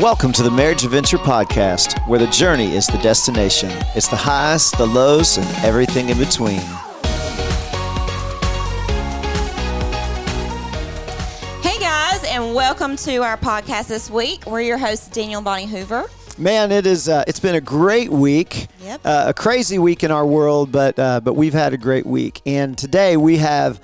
Welcome 0.00 0.30
to 0.32 0.42
the 0.42 0.50
Marriage 0.50 0.84
Adventure 0.84 1.16
Podcast, 1.16 2.06
where 2.06 2.18
the 2.18 2.26
journey 2.26 2.76
is 2.76 2.86
the 2.86 2.98
destination. 2.98 3.70
It's 3.94 4.08
the 4.08 4.16
highs, 4.16 4.70
the 4.72 4.84
lows, 4.84 5.38
and 5.38 5.46
everything 5.64 6.10
in 6.10 6.18
between. 6.18 6.60
Hey 11.62 11.78
guys, 11.80 12.22
and 12.24 12.54
welcome 12.54 12.96
to 12.96 13.22
our 13.22 13.38
podcast 13.38 13.88
this 13.88 14.10
week. 14.10 14.44
We're 14.44 14.60
your 14.60 14.76
hosts, 14.76 15.08
Daniel 15.08 15.38
and 15.38 15.46
Bonnie 15.46 15.64
Hoover. 15.64 16.04
Man, 16.36 16.72
it 16.72 16.84
is. 16.84 17.08
Uh, 17.08 17.24
it's 17.26 17.40
been 17.40 17.54
a 17.54 17.60
great 17.62 18.10
week. 18.10 18.66
Yep. 18.82 19.00
Uh, 19.02 19.24
a 19.28 19.32
crazy 19.32 19.78
week 19.78 20.04
in 20.04 20.10
our 20.10 20.26
world, 20.26 20.70
but 20.70 20.98
uh, 20.98 21.20
but 21.20 21.36
we've 21.36 21.54
had 21.54 21.72
a 21.72 21.78
great 21.78 22.04
week. 22.04 22.42
And 22.44 22.76
today 22.76 23.16
we 23.16 23.38
have 23.38 23.80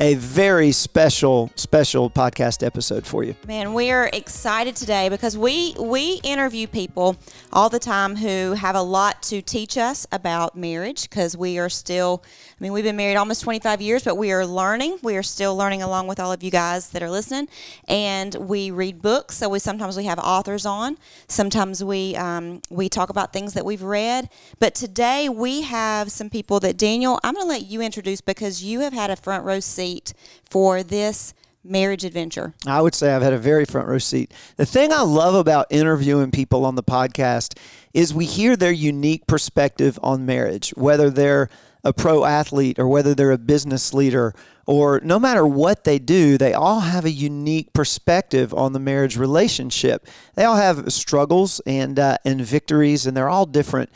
a 0.00 0.14
very 0.14 0.72
special 0.72 1.50
special 1.56 2.08
podcast 2.08 2.64
episode 2.64 3.06
for 3.06 3.24
you. 3.24 3.34
Man, 3.46 3.74
we 3.74 3.90
are 3.90 4.08
excited 4.12 4.76
today 4.76 5.08
because 5.08 5.36
we 5.36 5.74
we 5.78 6.20
interview 6.22 6.66
people 6.66 7.16
all 7.52 7.68
the 7.68 7.78
time 7.78 8.16
who 8.16 8.52
have 8.52 8.76
a 8.76 8.82
lot 8.82 9.22
to 9.24 9.42
teach 9.42 9.76
us 9.76 10.06
about 10.12 10.56
marriage 10.56 11.08
because 11.08 11.36
we 11.36 11.58
are 11.58 11.68
still 11.68 12.22
I 12.58 12.64
mean, 12.64 12.72
we've 12.72 12.82
been 12.82 12.96
married 12.96 13.16
almost 13.16 13.42
25 13.42 13.80
years, 13.80 14.02
but 14.02 14.16
we 14.16 14.32
are 14.32 14.44
learning. 14.44 14.98
We 15.00 15.16
are 15.16 15.22
still 15.22 15.56
learning 15.56 15.82
along 15.82 16.08
with 16.08 16.18
all 16.18 16.32
of 16.32 16.42
you 16.42 16.50
guys 16.50 16.88
that 16.90 17.04
are 17.04 17.10
listening. 17.10 17.48
And 17.86 18.34
we 18.34 18.72
read 18.72 19.00
books, 19.00 19.36
so 19.36 19.48
we 19.48 19.60
sometimes 19.60 19.96
we 19.96 20.04
have 20.04 20.18
authors 20.18 20.66
on. 20.66 20.98
Sometimes 21.28 21.84
we 21.84 22.16
um, 22.16 22.60
we 22.68 22.88
talk 22.88 23.10
about 23.10 23.32
things 23.32 23.54
that 23.54 23.64
we've 23.64 23.82
read. 23.82 24.28
But 24.58 24.74
today 24.74 25.28
we 25.28 25.62
have 25.62 26.10
some 26.10 26.30
people 26.30 26.58
that 26.60 26.76
Daniel, 26.76 27.20
I'm 27.22 27.34
going 27.34 27.46
to 27.46 27.48
let 27.48 27.66
you 27.66 27.80
introduce 27.80 28.20
because 28.20 28.60
you 28.64 28.80
have 28.80 28.92
had 28.92 29.10
a 29.10 29.16
front 29.16 29.44
row 29.44 29.60
seat 29.60 30.12
for 30.44 30.82
this 30.82 31.34
marriage 31.62 32.04
adventure. 32.04 32.54
I 32.66 32.80
would 32.80 32.94
say 32.94 33.14
I've 33.14 33.22
had 33.22 33.32
a 33.32 33.38
very 33.38 33.66
front 33.66 33.86
row 33.86 33.98
seat. 33.98 34.32
The 34.56 34.66
thing 34.66 34.92
I 34.92 35.02
love 35.02 35.34
about 35.34 35.66
interviewing 35.70 36.32
people 36.32 36.64
on 36.64 36.74
the 36.74 36.82
podcast 36.82 37.56
is 37.94 38.12
we 38.12 38.24
hear 38.24 38.56
their 38.56 38.72
unique 38.72 39.26
perspective 39.28 39.98
on 40.02 40.26
marriage, 40.26 40.70
whether 40.70 41.10
they're 41.10 41.48
a 41.88 41.92
pro 41.92 42.24
athlete 42.24 42.78
or 42.78 42.86
whether 42.86 43.14
they're 43.14 43.30
a 43.30 43.38
business 43.38 43.94
leader 43.94 44.34
or 44.68 45.00
no 45.02 45.18
matter 45.18 45.46
what 45.46 45.84
they 45.84 45.98
do, 45.98 46.36
they 46.36 46.52
all 46.52 46.80
have 46.80 47.06
a 47.06 47.10
unique 47.10 47.72
perspective 47.72 48.52
on 48.52 48.74
the 48.74 48.78
marriage 48.78 49.16
relationship. 49.16 50.06
They 50.34 50.44
all 50.44 50.56
have 50.56 50.92
struggles 50.92 51.58
and 51.64 51.98
uh, 51.98 52.18
and 52.22 52.42
victories, 52.42 53.06
and 53.06 53.16
they're 53.16 53.30
all 53.30 53.46
different, 53.46 53.88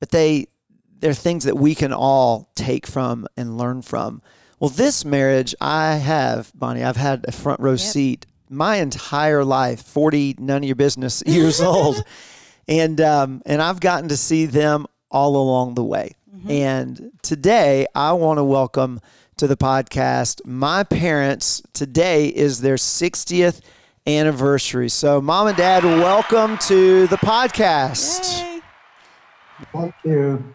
but 0.00 0.10
they 0.10 0.48
they're 1.00 1.14
things 1.14 1.44
that 1.44 1.56
we 1.56 1.74
can 1.74 1.94
all 1.94 2.50
take 2.54 2.86
from 2.86 3.26
and 3.38 3.56
learn 3.56 3.80
from. 3.80 4.20
Well, 4.60 4.68
this 4.68 5.02
marriage 5.02 5.54
I 5.62 5.94
have, 5.94 6.52
Bonnie, 6.54 6.84
I've 6.84 6.96
had 6.96 7.24
a 7.26 7.32
front 7.32 7.60
row 7.60 7.72
yep. 7.72 7.80
seat 7.80 8.26
my 8.50 8.76
entire 8.76 9.46
life, 9.46 9.80
forty 9.80 10.34
none 10.38 10.58
of 10.58 10.64
your 10.64 10.76
business 10.76 11.22
years 11.24 11.58
old, 11.62 12.04
and 12.68 13.00
um, 13.00 13.40
and 13.46 13.62
I've 13.62 13.80
gotten 13.80 14.10
to 14.10 14.16
see 14.18 14.44
them 14.44 14.84
all 15.10 15.36
along 15.36 15.74
the 15.74 15.84
way. 15.84 16.16
Mm-hmm. 16.34 16.50
And 16.50 17.10
today 17.20 17.86
I 17.94 18.14
want 18.14 18.38
to 18.38 18.44
welcome 18.44 19.00
to 19.36 19.46
the 19.46 19.56
podcast 19.56 20.40
my 20.46 20.82
parents. 20.82 21.62
Today 21.74 22.28
is 22.28 22.62
their 22.62 22.76
60th 22.76 23.60
anniversary. 24.06 24.88
So, 24.88 25.20
mom 25.20 25.48
and 25.48 25.56
dad, 25.58 25.84
welcome 25.84 26.56
to 26.68 27.06
the 27.08 27.18
podcast. 27.18 28.40
Yay. 28.40 28.62
Thank 29.74 29.94
you. 30.04 30.54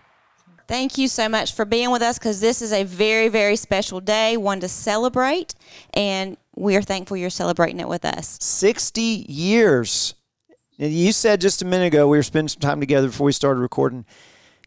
Thank 0.67 0.97
you 0.97 1.07
so 1.07 1.29
much 1.29 1.53
for 1.53 1.63
being 1.63 1.91
with 1.91 2.01
us 2.01 2.17
because 2.17 2.41
this 2.41 2.63
is 2.63 2.73
a 2.73 2.83
very, 2.83 3.27
very 3.27 3.55
special 3.55 4.01
day, 4.01 4.35
one 4.35 4.59
to 4.61 4.67
celebrate, 4.67 5.53
and 5.93 6.37
we 6.55 6.75
are 6.75 6.81
thankful 6.81 7.17
you're 7.17 7.29
celebrating 7.29 7.79
it 7.79 7.87
with 7.87 8.03
us. 8.03 8.39
60 8.41 9.01
years. 9.29 10.15
You 10.77 11.11
said 11.11 11.39
just 11.39 11.61
a 11.61 11.65
minute 11.65 11.87
ago 11.87 12.07
we 12.07 12.17
were 12.17 12.23
spending 12.23 12.49
some 12.49 12.61
time 12.61 12.79
together 12.79 13.07
before 13.07 13.25
we 13.25 13.31
started 13.31 13.61
recording. 13.61 14.05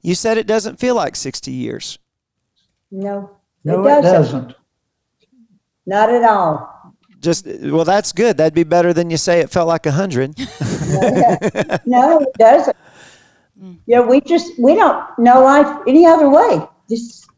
You 0.03 0.15
said 0.15 0.39
it 0.39 0.47
doesn't 0.47 0.79
feel 0.79 0.95
like 0.95 1.17
60 1.17 1.51
years. 1.51 1.99
No, 2.91 3.31
No, 3.65 3.87
it 3.87 4.03
doesn't. 4.03 4.55
Not 5.87 6.11
at 6.11 6.25
all. 6.25 6.95
Just 7.21 7.47
well, 7.47 7.85
that's 7.85 8.13
good. 8.13 8.39
That'd 8.39 8.55
be 8.55 8.65
better 8.65 8.93
than 8.95 9.11
you 9.11 9.19
say 9.19 9.41
it 9.41 9.51
felt 9.51 9.69
like 9.69 9.87
a 9.87 9.93
hundred. 9.93 10.39
No, 11.87 12.19
it 12.21 12.33
doesn't. 12.39 12.77
Yeah, 13.87 14.01
we 14.01 14.21
just, 14.23 14.59
we 14.59 14.75
don't 14.75 15.07
know 15.19 15.43
life 15.43 15.83
any 15.87 16.07
other 16.07 16.29
way. 16.29 16.67
Just, 16.89 17.29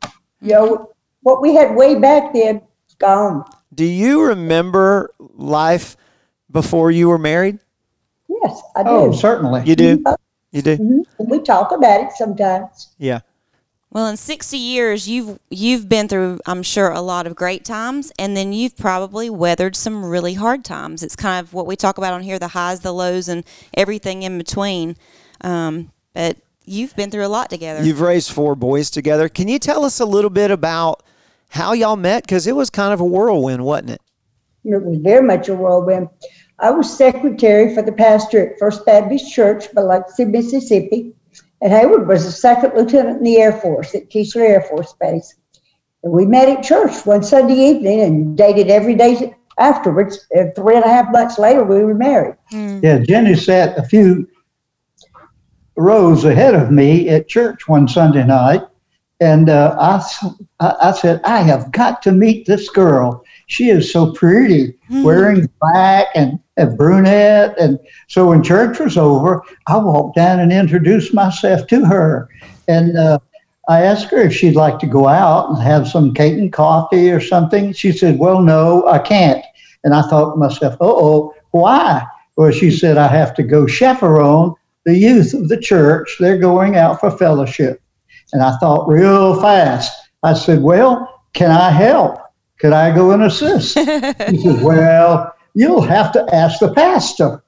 you 0.41 0.53
know, 0.53 0.93
what 1.23 1.43
we 1.43 1.55
had 1.55 1.75
way 1.75 1.97
back 1.97 2.33
then 2.33 2.63
is 2.89 2.95
gone. 2.95 3.45
Do 3.75 3.85
you 3.85 4.23
remember 4.23 5.13
life 5.19 5.97
before 6.51 6.91
you 6.91 7.09
were 7.09 7.19
married? 7.19 7.59
Yes, 8.29 8.63
I 8.77 8.83
oh, 8.87 9.11
do. 9.11 9.13
Oh, 9.15 9.19
certainly. 9.19 9.63
You 9.65 9.77
do. 9.77 10.05
You 10.53 10.63
do. 10.63 10.77
Mhm. 10.77 11.05
We 11.19 11.41
talk 11.41 11.73
about 11.73 12.01
it 12.03 12.13
sometimes. 12.13 12.89
Yeah. 12.99 13.21
Well, 13.91 14.07
in 14.07 14.17
60 14.17 14.57
years, 14.57 15.09
you've 15.09 15.39
you've 15.51 15.89
been 15.89 16.09
through, 16.09 16.41
I'm 16.47 16.63
sure, 16.63 16.91
a 16.91 17.01
lot 17.01 17.27
of 17.27 17.35
great 17.35 17.65
times, 17.65 18.11
and 18.19 18.37
then 18.37 18.53
you've 18.53 18.77
probably 18.77 19.29
weathered 19.29 19.77
some 19.77 20.05
really 20.05 20.35
hard 20.35 20.65
times. 20.65 21.03
It's 21.03 21.17
kind 21.17 21.45
of 21.45 21.53
what 21.53 21.67
we 21.67 21.77
talk 21.77 21.99
about 21.99 22.15
on 22.15 22.23
here: 22.23 22.39
the 22.39 22.49
highs, 22.49 22.81
the 22.81 22.93
lows, 22.93 23.29
and 23.29 23.45
everything 23.75 24.23
in 24.23 24.39
between. 24.39 24.97
Um, 25.43 25.91
but 26.15 26.39
you've 26.65 26.95
been 26.97 27.11
through 27.11 27.27
a 27.27 27.29
lot 27.29 27.51
together. 27.51 27.83
You've 27.83 28.01
raised 28.01 28.31
four 28.31 28.55
boys 28.55 28.89
together. 28.91 29.29
Can 29.29 29.49
you 29.49 29.59
tell 29.59 29.85
us 29.85 30.01
a 30.01 30.07
little 30.07 30.31
bit 30.31 30.51
about 30.51 31.03
how 31.51 31.73
y'all 31.75 31.97
met? 31.97 32.23
Because 32.25 32.47
it 32.47 32.57
was 32.57 32.71
kind 32.71 32.95
of 32.95 33.01
a 33.01 33.05
whirlwind, 33.05 33.63
wasn't 33.65 33.91
it? 33.91 34.01
It 34.65 34.83
was 34.83 34.99
very 34.99 35.27
much 35.27 35.49
a 35.51 35.55
whirlwind. 35.55 36.09
I 36.63 36.71
was 36.71 36.97
secretary 36.97 37.75
for 37.75 37.83
the 37.83 37.93
pastor 37.93 38.51
at 38.53 38.59
First 38.59 38.87
Baptist 38.87 39.33
Church, 39.33 39.73
Biloxi, 39.75 40.25
Mississippi. 40.25 41.13
And 41.61 41.73
Hayward 41.73 42.07
was 42.09 42.25
a 42.25 42.33
second 42.33 42.73
lieutenant 42.77 43.19
in 43.19 43.25
the 43.25 43.37
Air 43.39 43.53
Force 43.53 43.95
at 43.95 44.11
Keesler 44.11 44.49
Air 44.49 44.61
Force 44.63 44.95
Base. 45.01 45.35
And 46.05 46.13
we 46.13 46.25
met 46.25 46.49
at 46.49 46.63
church 46.63 47.05
one 47.05 47.23
Sunday 47.23 47.55
evening 47.55 48.01
and 48.01 48.37
dated 48.37 48.69
every 48.69 48.95
day 48.95 49.35
afterwards. 49.59 50.27
And 50.31 50.55
three 50.55 50.77
and 50.77 50.85
a 50.85 50.89
half 50.89 51.13
months 51.13 51.39
later, 51.39 51.65
we 51.65 51.85
were 51.85 51.95
married. 51.95 52.37
Mm. 52.53 52.83
Yeah, 52.83 52.99
Jenny 52.99 53.35
sat 53.35 53.77
a 53.77 53.83
few 53.83 54.29
rows 55.77 56.25
ahead 56.25 56.55
of 56.55 56.71
me 56.71 57.09
at 57.09 57.29
church 57.29 57.67
one 57.69 57.89
Sunday 57.89 58.25
night. 58.25 58.63
And 59.21 59.49
uh, 59.49 59.77
I, 59.79 60.75
I 60.81 60.93
said, 60.93 61.21
I 61.25 61.43
have 61.43 61.71
got 61.71 62.03
to 62.03 62.13
meet 62.13 62.47
this 62.47 62.69
girl. 62.71 63.25
She 63.47 63.71
is 63.71 63.93
so 63.93 64.13
pretty, 64.13 64.75
Mhm. 64.91 65.05
wearing 65.05 65.49
black 65.61 66.07
and 66.17 66.41
a 66.57 66.67
brunette. 66.67 67.59
And 67.59 67.79
so 68.09 68.29
when 68.29 68.43
church 68.43 68.79
was 68.79 68.97
over, 68.97 69.43
I 69.67 69.77
walked 69.79 70.17
down 70.17 70.41
and 70.41 70.53
introduced 70.53 71.15
myself 71.15 71.67
to 71.69 71.85
her. 71.85 72.29
And 72.69 72.97
uh, 72.97 73.19
I 73.69 73.83
asked 73.83 74.11
her 74.11 74.19
if 74.19 74.35
she'd 74.35 74.57
like 74.57 74.79
to 74.81 74.87
go 74.87 75.09
out 75.09 75.51
and 75.51 75.63
have 75.63 75.89
some 75.89 76.15
cake 76.15 76.35
and 76.35 76.53
coffee 76.53 77.11
or 77.11 77.21
something. 77.21 77.73
She 77.73 77.93
said, 77.93 78.19
Well, 78.19 78.43
no, 78.43 78.87
I 78.87 78.99
can't. 78.99 79.45
And 79.85 79.95
I 79.95 80.03
thought 80.03 80.33
to 80.33 80.37
myself, 80.37 80.75
Uh 80.75 80.87
oh, 80.87 81.35
why? 81.53 82.05
Well, 82.37 82.51
she 82.51 82.71
said, 82.71 82.99
I 82.99 83.09
have 83.09 83.35
to 83.35 83.43
go 83.43 83.67
chaperone 83.67 84.55
the 84.85 84.97
youth 84.97 85.35
of 85.35 85.49
the 85.49 85.59
church. 85.59 86.17
They're 86.19 86.39
going 86.39 86.77
out 86.77 86.99
for 86.99 87.11
fellowship. 87.11 87.81
And 88.33 88.43
I 88.43 88.57
thought 88.59 88.89
real 88.89 89.41
fast. 89.41 90.11
I 90.23 90.35
said, 90.35 90.63
Well, 90.63 91.23
can 91.33 91.51
I 91.51 91.71
help? 91.71 92.19
Could 92.59 92.73
I 92.73 92.95
go 92.95 93.11
and 93.13 93.25
assist? 93.25 93.75
she 93.75 94.39
said, 94.39 94.63
Well, 94.63 95.35
you'll 95.55 95.83
have 95.83 96.13
to 96.13 96.35
ask 96.35 96.61
the 96.61 96.73
pastor. 96.73 97.43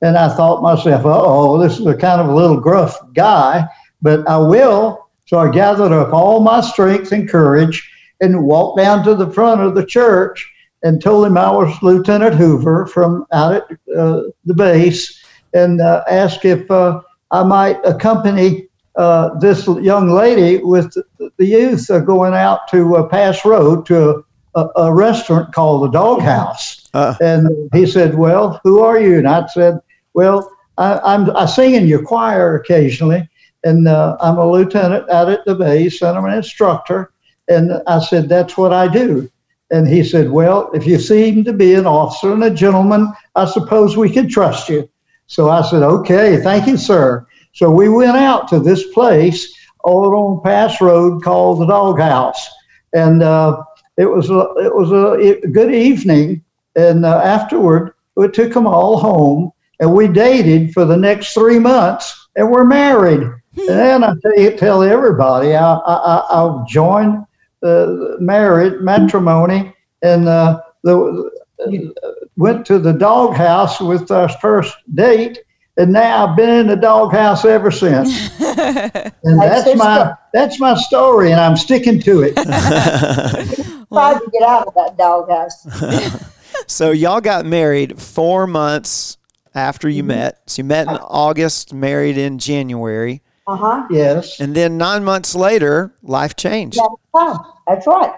And 0.00 0.16
I 0.16 0.28
thought 0.28 0.62
myself, 0.62 1.02
oh, 1.04 1.58
this 1.58 1.78
is 1.78 1.86
a 1.86 1.96
kind 1.96 2.20
of 2.20 2.28
a 2.28 2.34
little 2.34 2.60
gruff 2.60 2.96
guy, 3.14 3.66
but 4.00 4.28
I 4.28 4.38
will. 4.38 5.08
So 5.26 5.38
I 5.38 5.50
gathered 5.50 5.92
up 5.92 6.12
all 6.12 6.40
my 6.40 6.60
strength 6.60 7.12
and 7.12 7.28
courage 7.28 7.90
and 8.20 8.44
walked 8.44 8.78
down 8.78 9.04
to 9.04 9.14
the 9.14 9.30
front 9.30 9.60
of 9.60 9.74
the 9.74 9.84
church 9.84 10.50
and 10.82 11.02
told 11.02 11.26
him 11.26 11.36
I 11.36 11.50
was 11.50 11.82
Lieutenant 11.82 12.34
Hoover 12.34 12.86
from 12.86 13.26
out 13.32 13.54
at 13.54 13.96
uh, 13.96 14.22
the 14.44 14.54
base 14.54 15.22
and 15.52 15.80
uh, 15.80 16.04
asked 16.08 16.44
if 16.44 16.70
uh, 16.70 17.00
I 17.30 17.42
might 17.42 17.78
accompany 17.84 18.68
uh, 18.96 19.38
this 19.38 19.66
young 19.66 20.10
lady 20.10 20.58
with 20.58 20.94
the 21.18 21.46
youth 21.46 21.90
uh, 21.90 22.00
going 22.00 22.34
out 22.34 22.68
to 22.68 22.96
uh, 22.96 23.08
Pass 23.08 23.44
Road 23.44 23.86
to 23.86 24.24
a, 24.54 24.66
a 24.76 24.94
restaurant 24.94 25.52
called 25.52 25.84
the 25.84 25.90
Doghouse. 25.90 26.87
Uh. 26.98 27.14
And 27.20 27.70
he 27.72 27.86
said, 27.86 28.16
Well, 28.16 28.60
who 28.64 28.80
are 28.80 29.00
you? 29.00 29.18
And 29.18 29.28
I 29.28 29.46
said, 29.46 29.78
Well, 30.14 30.50
I, 30.78 30.98
I'm, 30.98 31.34
I 31.36 31.46
sing 31.46 31.74
in 31.74 31.86
your 31.86 32.02
choir 32.02 32.56
occasionally, 32.56 33.28
and 33.62 33.86
uh, 33.86 34.16
I'm 34.20 34.38
a 34.38 34.50
lieutenant 34.50 35.08
out 35.10 35.28
at 35.28 35.44
the 35.44 35.54
base, 35.54 36.02
and 36.02 36.18
I'm 36.18 36.24
an 36.24 36.34
instructor. 36.34 37.12
And 37.48 37.72
I 37.86 38.00
said, 38.00 38.28
That's 38.28 38.56
what 38.56 38.72
I 38.72 38.88
do. 38.88 39.30
And 39.70 39.86
he 39.86 40.02
said, 40.02 40.30
Well, 40.30 40.70
if 40.72 40.86
you 40.86 40.98
seem 40.98 41.44
to 41.44 41.52
be 41.52 41.74
an 41.74 41.86
officer 41.86 42.32
and 42.32 42.42
a 42.42 42.50
gentleman, 42.50 43.12
I 43.36 43.44
suppose 43.44 43.96
we 43.96 44.10
can 44.10 44.28
trust 44.28 44.68
you. 44.68 44.88
So 45.26 45.50
I 45.50 45.62
said, 45.62 45.82
Okay, 45.82 46.40
thank 46.42 46.66
you, 46.66 46.76
sir. 46.76 47.24
So 47.52 47.70
we 47.70 47.88
went 47.88 48.16
out 48.16 48.48
to 48.48 48.58
this 48.58 48.88
place 48.92 49.54
over 49.84 50.16
on 50.16 50.42
Pass 50.42 50.80
Road 50.80 51.22
called 51.22 51.60
the 51.60 51.66
Doghouse. 51.66 52.48
And 52.92 53.22
uh, 53.22 53.62
it 53.96 54.06
was 54.06 54.30
a, 54.30 54.40
it 54.64 54.74
was 54.74 54.90
a, 54.90 55.44
a 55.44 55.48
good 55.48 55.72
evening. 55.72 56.42
And 56.78 57.04
uh, 57.04 57.18
afterward, 57.18 57.94
we 58.14 58.28
took 58.28 58.52
them 58.54 58.66
all 58.66 58.98
home. 58.98 59.52
and 59.80 59.92
we 59.92 60.06
dated 60.08 60.72
for 60.72 60.84
the 60.84 60.96
next 60.96 61.34
three 61.34 61.58
months, 61.58 62.28
and 62.36 62.50
we're 62.50 62.64
married. 62.64 63.22
and 63.56 63.68
then 63.68 64.04
I 64.04 64.12
tell, 64.22 64.38
you, 64.38 64.56
tell 64.56 64.82
everybody 64.82 65.54
I, 65.54 65.74
I, 65.74 66.26
I'll 66.30 66.64
join 66.68 67.26
the 67.60 68.16
married 68.20 68.80
matrimony, 68.80 69.74
and 70.02 70.28
uh, 70.28 70.60
the 70.84 71.30
went 72.36 72.64
to 72.66 72.78
the 72.78 72.92
doghouse 72.92 73.80
with 73.80 74.12
our 74.12 74.28
first 74.28 74.76
date, 74.94 75.40
and 75.76 75.92
now 75.92 76.26
I've 76.26 76.36
been 76.36 76.50
in 76.60 76.66
the 76.68 76.76
doghouse 76.76 77.44
ever 77.44 77.72
since. 77.72 78.30
and 78.40 79.40
That's 79.40 79.64
that's 79.64 79.76
my 79.76 79.96
story. 79.96 80.14
that's 80.32 80.60
my 80.60 80.74
story, 80.76 81.32
and 81.32 81.40
I'm 81.40 81.56
sticking 81.56 81.98
to 82.00 82.22
it. 82.22 82.34
Tried 83.92 84.18
to 84.18 84.30
get 84.32 84.42
out 84.42 84.68
of 84.68 84.74
that 84.74 84.96
doghouse. 84.96 85.66
So 86.66 86.90
y'all 86.90 87.20
got 87.20 87.46
married 87.46 88.00
four 88.00 88.46
months 88.46 89.16
after 89.54 89.88
Mm-hmm. 89.88 89.96
you 89.96 90.02
met. 90.04 90.40
So 90.46 90.60
you 90.60 90.64
met 90.64 90.88
in 90.88 90.96
August, 90.96 91.72
married 91.72 92.18
in 92.18 92.38
January, 92.38 93.22
Uh 93.46 93.56
huh. 93.56 93.86
yes. 93.90 94.40
and 94.40 94.54
then 94.54 94.76
nine 94.78 95.04
months 95.04 95.34
later, 95.34 95.92
life 96.02 96.36
changed. 96.36 96.78
That's 96.78 96.94
right. 97.14 97.36
That's 97.66 97.86
right. 97.86 98.12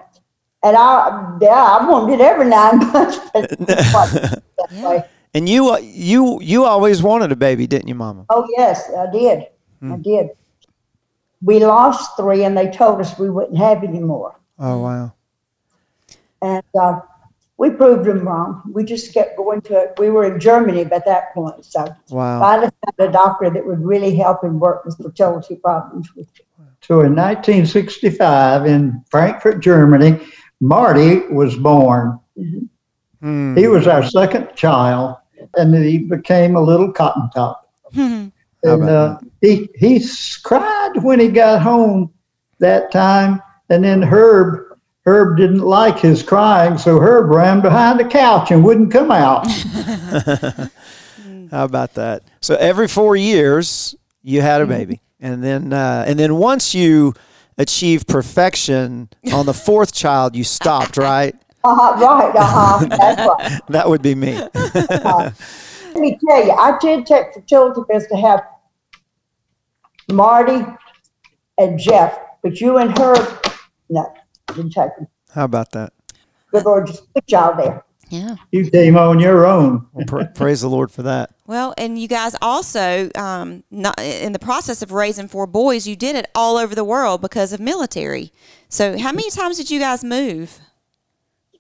And 0.62 0.76
I, 0.76 1.38
yeah, 1.40 1.78
I 1.80 1.88
wanted 1.88 2.14
it 2.14 2.20
every 2.20 2.46
nine 2.46 2.78
months. 2.92 3.18
but 3.32 3.50
it 3.52 3.94
wasn't 3.94 4.42
that 4.58 4.70
way. 4.72 5.04
And 5.32 5.48
you, 5.48 5.70
uh, 5.70 5.78
you, 5.78 6.40
you 6.42 6.64
always 6.64 7.02
wanted 7.02 7.30
a 7.32 7.36
baby, 7.36 7.66
didn't 7.66 7.88
you, 7.88 7.94
Mama? 7.94 8.26
Oh 8.30 8.46
yes, 8.58 8.90
I 8.98 9.10
did. 9.10 9.46
I 9.82 9.96
did. 9.96 10.30
We 11.42 11.64
lost 11.64 12.16
three, 12.18 12.44
and 12.44 12.58
they 12.58 12.68
told 12.70 13.00
us 13.00 13.18
we 13.18 13.30
wouldn't 13.30 13.56
have 13.56 13.82
any 13.82 14.00
more. 14.00 14.34
Oh 14.58 14.80
wow. 14.82 15.12
And 16.42 16.62
uh, 16.78 17.00
we 17.60 17.68
proved 17.68 18.06
them 18.06 18.26
wrong. 18.26 18.62
We 18.72 18.84
just 18.84 19.12
kept 19.12 19.36
going 19.36 19.60
to 19.62 19.74
it. 19.78 19.92
We 19.98 20.08
were 20.08 20.24
in 20.24 20.40
Germany 20.40 20.84
by 20.84 21.00
that 21.04 21.34
point, 21.34 21.62
so 21.62 21.94
Wow. 22.08 22.40
finally 22.40 22.70
found 22.80 23.10
a 23.10 23.12
doctor 23.12 23.50
that 23.50 23.66
would 23.66 23.84
really 23.84 24.16
help 24.16 24.42
him 24.42 24.58
work 24.58 24.86
with 24.86 24.96
fertility 24.96 25.56
problems. 25.56 26.08
So 26.80 27.02
in 27.02 27.14
1965 27.14 28.64
in 28.64 29.04
Frankfurt, 29.10 29.60
Germany, 29.60 30.18
Marty 30.62 31.26
was 31.28 31.54
born. 31.54 32.18
Hmm. 33.20 33.54
He 33.54 33.68
was 33.68 33.86
our 33.86 34.04
second 34.04 34.54
child, 34.56 35.16
and 35.54 35.74
he 35.74 35.98
became 35.98 36.56
a 36.56 36.62
little 36.62 36.90
cotton 36.90 37.28
top. 37.34 37.68
How 37.94 38.30
And 38.62 38.88
uh, 38.88 39.18
he 39.42 39.68
he 39.74 40.02
cried 40.42 40.92
when 41.02 41.20
he 41.20 41.28
got 41.28 41.60
home 41.60 42.10
that 42.58 42.90
time, 42.90 43.42
and 43.68 43.84
then 43.84 44.02
Herb 44.02 44.69
Herb 45.06 45.36
didn't 45.36 45.60
like 45.60 45.98
his 45.98 46.22
crying, 46.22 46.76
so 46.76 47.00
Herb 47.00 47.30
ran 47.30 47.60
behind 47.60 47.98
the 47.98 48.04
couch 48.04 48.50
and 48.50 48.62
wouldn't 48.62 48.92
come 48.92 49.10
out. 49.10 49.46
How 51.50 51.64
about 51.64 51.94
that? 51.94 52.22
So 52.40 52.54
every 52.56 52.86
four 52.86 53.16
years, 53.16 53.94
you 54.22 54.42
had 54.42 54.60
a 54.60 54.66
baby, 54.66 55.00
and 55.18 55.42
then 55.42 55.72
uh, 55.72 56.04
and 56.06 56.18
then 56.18 56.36
once 56.36 56.74
you 56.74 57.14
achieved 57.58 58.06
perfection 58.06 59.08
on 59.32 59.46
the 59.46 59.54
fourth 59.54 59.94
child, 59.94 60.36
you 60.36 60.44
stopped. 60.44 60.96
Right? 60.96 61.34
Uh-huh, 61.62 62.02
right, 62.02 62.34
uh-huh, 62.34 62.86
that's 62.86 63.20
right. 63.20 63.60
That 63.68 63.86
would 63.86 64.00
be 64.00 64.14
me. 64.14 64.32
Let 64.54 65.34
me 65.94 66.18
tell 66.26 66.42
you, 66.42 66.52
I 66.52 66.78
did 66.80 67.04
take 67.04 67.34
fertility 67.34 67.82
pills 67.86 68.06
to 68.06 68.16
have 68.16 68.40
Marty 70.10 70.64
and 71.58 71.78
Jeff, 71.78 72.18
but 72.42 72.62
you 72.62 72.78
and 72.78 72.98
Herb, 72.98 73.46
no, 73.90 74.10
didn't. 74.54 74.74
How 75.34 75.44
about 75.44 75.72
that? 75.72 75.92
Good 76.52 76.64
Lord, 76.64 76.86
just 76.88 77.12
put 77.14 77.24
y'all 77.30 77.56
there. 77.56 77.84
Yeah. 78.10 78.34
You 78.50 78.68
came 78.68 78.96
on 78.96 79.20
your 79.20 79.46
own. 79.46 79.86
Well, 79.92 80.04
pra- 80.04 80.26
praise 80.34 80.60
the 80.62 80.68
Lord 80.68 80.90
for 80.90 81.02
that. 81.02 81.30
Well, 81.46 81.72
and 81.78 81.96
you 81.96 82.08
guys 82.08 82.34
also, 82.42 83.08
um, 83.14 83.62
not, 83.70 84.00
in 84.00 84.32
the 84.32 84.38
process 84.40 84.82
of 84.82 84.90
raising 84.90 85.28
four 85.28 85.46
boys, 85.46 85.86
you 85.86 85.94
did 85.94 86.16
it 86.16 86.28
all 86.34 86.56
over 86.56 86.74
the 86.74 86.84
world 86.84 87.20
because 87.20 87.52
of 87.52 87.60
military. 87.60 88.32
So, 88.68 88.98
how 88.98 89.12
many 89.12 89.30
times 89.30 89.56
did 89.58 89.70
you 89.70 89.78
guys 89.78 90.02
move? 90.02 90.58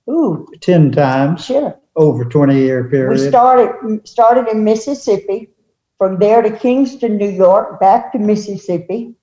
Ooh, 0.08 0.46
Ten 0.60 0.90
times 0.90 1.44
sure. 1.44 1.78
over 1.94 2.24
20 2.24 2.56
year 2.56 2.88
period. 2.88 3.10
We 3.10 3.16
period. 3.16 3.30
started 3.30 4.08
started 4.08 4.48
in 4.48 4.64
Mississippi, 4.64 5.50
from 5.98 6.18
there 6.18 6.42
to 6.42 6.50
Kingston, 6.50 7.16
New 7.16 7.30
York, 7.30 7.78
back 7.78 8.10
to 8.12 8.18
Mississippi, 8.18 9.14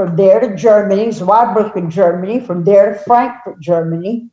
from 0.00 0.16
there 0.16 0.40
to 0.40 0.56
Germany, 0.56 1.08
Zweibrücken, 1.08 1.90
Germany, 1.90 2.40
from 2.40 2.64
there 2.64 2.94
to 2.94 2.98
Frankfurt, 3.00 3.60
Germany. 3.60 4.30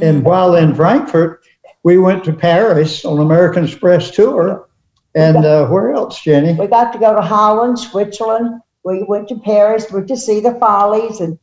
And 0.00 0.24
while 0.24 0.54
in 0.54 0.74
Frankfurt, 0.74 1.44
we 1.82 1.98
went 1.98 2.24
to 2.24 2.32
Paris 2.32 3.04
on 3.04 3.20
American 3.20 3.64
Express 3.64 4.12
tour. 4.12 4.66
And 5.14 5.44
uh, 5.44 5.66
where 5.66 5.92
else, 5.92 6.22
Jenny? 6.22 6.54
We 6.54 6.68
got 6.68 6.90
to 6.94 6.98
go 6.98 7.14
to 7.14 7.20
Holland, 7.20 7.78
Switzerland. 7.78 8.62
We 8.82 9.02
went 9.02 9.28
to 9.28 9.38
Paris, 9.40 9.90
went 9.90 10.08
to 10.08 10.16
see 10.16 10.40
the 10.40 10.54
Follies, 10.54 11.20
and 11.20 11.38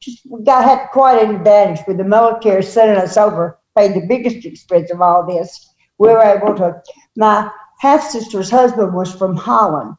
just 0.00 0.22
we 0.28 0.42
got 0.42 0.64
had 0.64 0.88
quite 0.92 1.22
an 1.22 1.36
advantage 1.36 1.86
with 1.86 1.98
the 1.98 2.04
military 2.04 2.64
sending 2.64 2.96
us 2.96 3.16
over, 3.16 3.56
paid 3.76 3.94
the 3.94 4.06
biggest 4.08 4.44
expense 4.44 4.90
of 4.90 5.00
all 5.00 5.24
this. 5.24 5.74
We 5.98 6.08
were 6.08 6.22
able 6.22 6.56
to. 6.56 6.82
My 7.16 7.52
half 7.78 8.02
sister's 8.02 8.50
husband 8.50 8.94
was 8.94 9.14
from 9.14 9.36
Holland, 9.36 9.94
and 9.94 9.97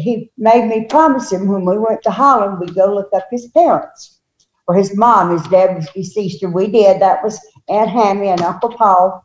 he 0.00 0.30
made 0.38 0.66
me 0.66 0.86
promise 0.86 1.32
him 1.32 1.48
when 1.48 1.64
we 1.64 1.78
went 1.78 2.02
to 2.02 2.10
Holland 2.10 2.58
we'd 2.60 2.74
go 2.74 2.94
look 2.94 3.10
up 3.12 3.26
his 3.30 3.48
parents 3.48 4.18
or 4.68 4.74
his 4.74 4.96
mom. 4.96 5.30
His 5.30 5.46
dad 5.48 5.74
was 5.74 5.88
deceased, 5.90 6.42
and 6.42 6.54
we 6.54 6.68
did. 6.68 7.00
That 7.00 7.24
was 7.24 7.40
Aunt 7.68 7.90
Hammy 7.90 8.28
and 8.28 8.42
Uncle 8.42 8.70
Paul. 8.70 9.24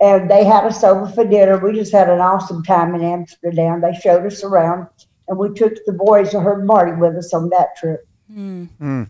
And 0.00 0.30
they 0.30 0.44
had 0.44 0.64
us 0.64 0.82
over 0.82 1.08
for 1.08 1.24
dinner. 1.24 1.58
We 1.58 1.72
just 1.72 1.92
had 1.92 2.08
an 2.08 2.20
awesome 2.20 2.62
time 2.62 2.94
in 2.94 3.02
Amsterdam. 3.02 3.80
They 3.80 3.94
showed 3.94 4.24
us 4.24 4.42
around, 4.42 4.86
and 5.28 5.38
we 5.38 5.52
took 5.52 5.74
the 5.84 5.92
boys 5.92 6.34
and 6.34 6.42
heard 6.42 6.64
Marty 6.64 6.92
with 6.92 7.16
us 7.16 7.34
on 7.34 7.50
that 7.50 7.76
trip. 7.76 8.06
Hmm. 8.32 9.04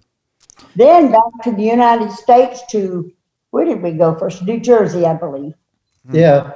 Then 0.74 1.12
back 1.12 1.42
to 1.44 1.52
the 1.52 1.62
United 1.62 2.10
States 2.10 2.62
to 2.70 3.12
where 3.50 3.64
did 3.64 3.82
we 3.82 3.92
go 3.92 4.14
first? 4.14 4.42
New 4.42 4.60
Jersey, 4.60 5.06
I 5.06 5.14
believe. 5.14 5.54
Yeah, 6.10 6.52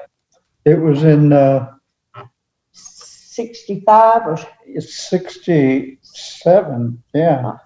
it 0.64 0.80
was 0.80 1.04
in 1.04 1.32
uh, 1.32 1.74
65 3.32 4.26
or 4.26 4.38
67. 4.78 7.02
Yeah. 7.14 7.56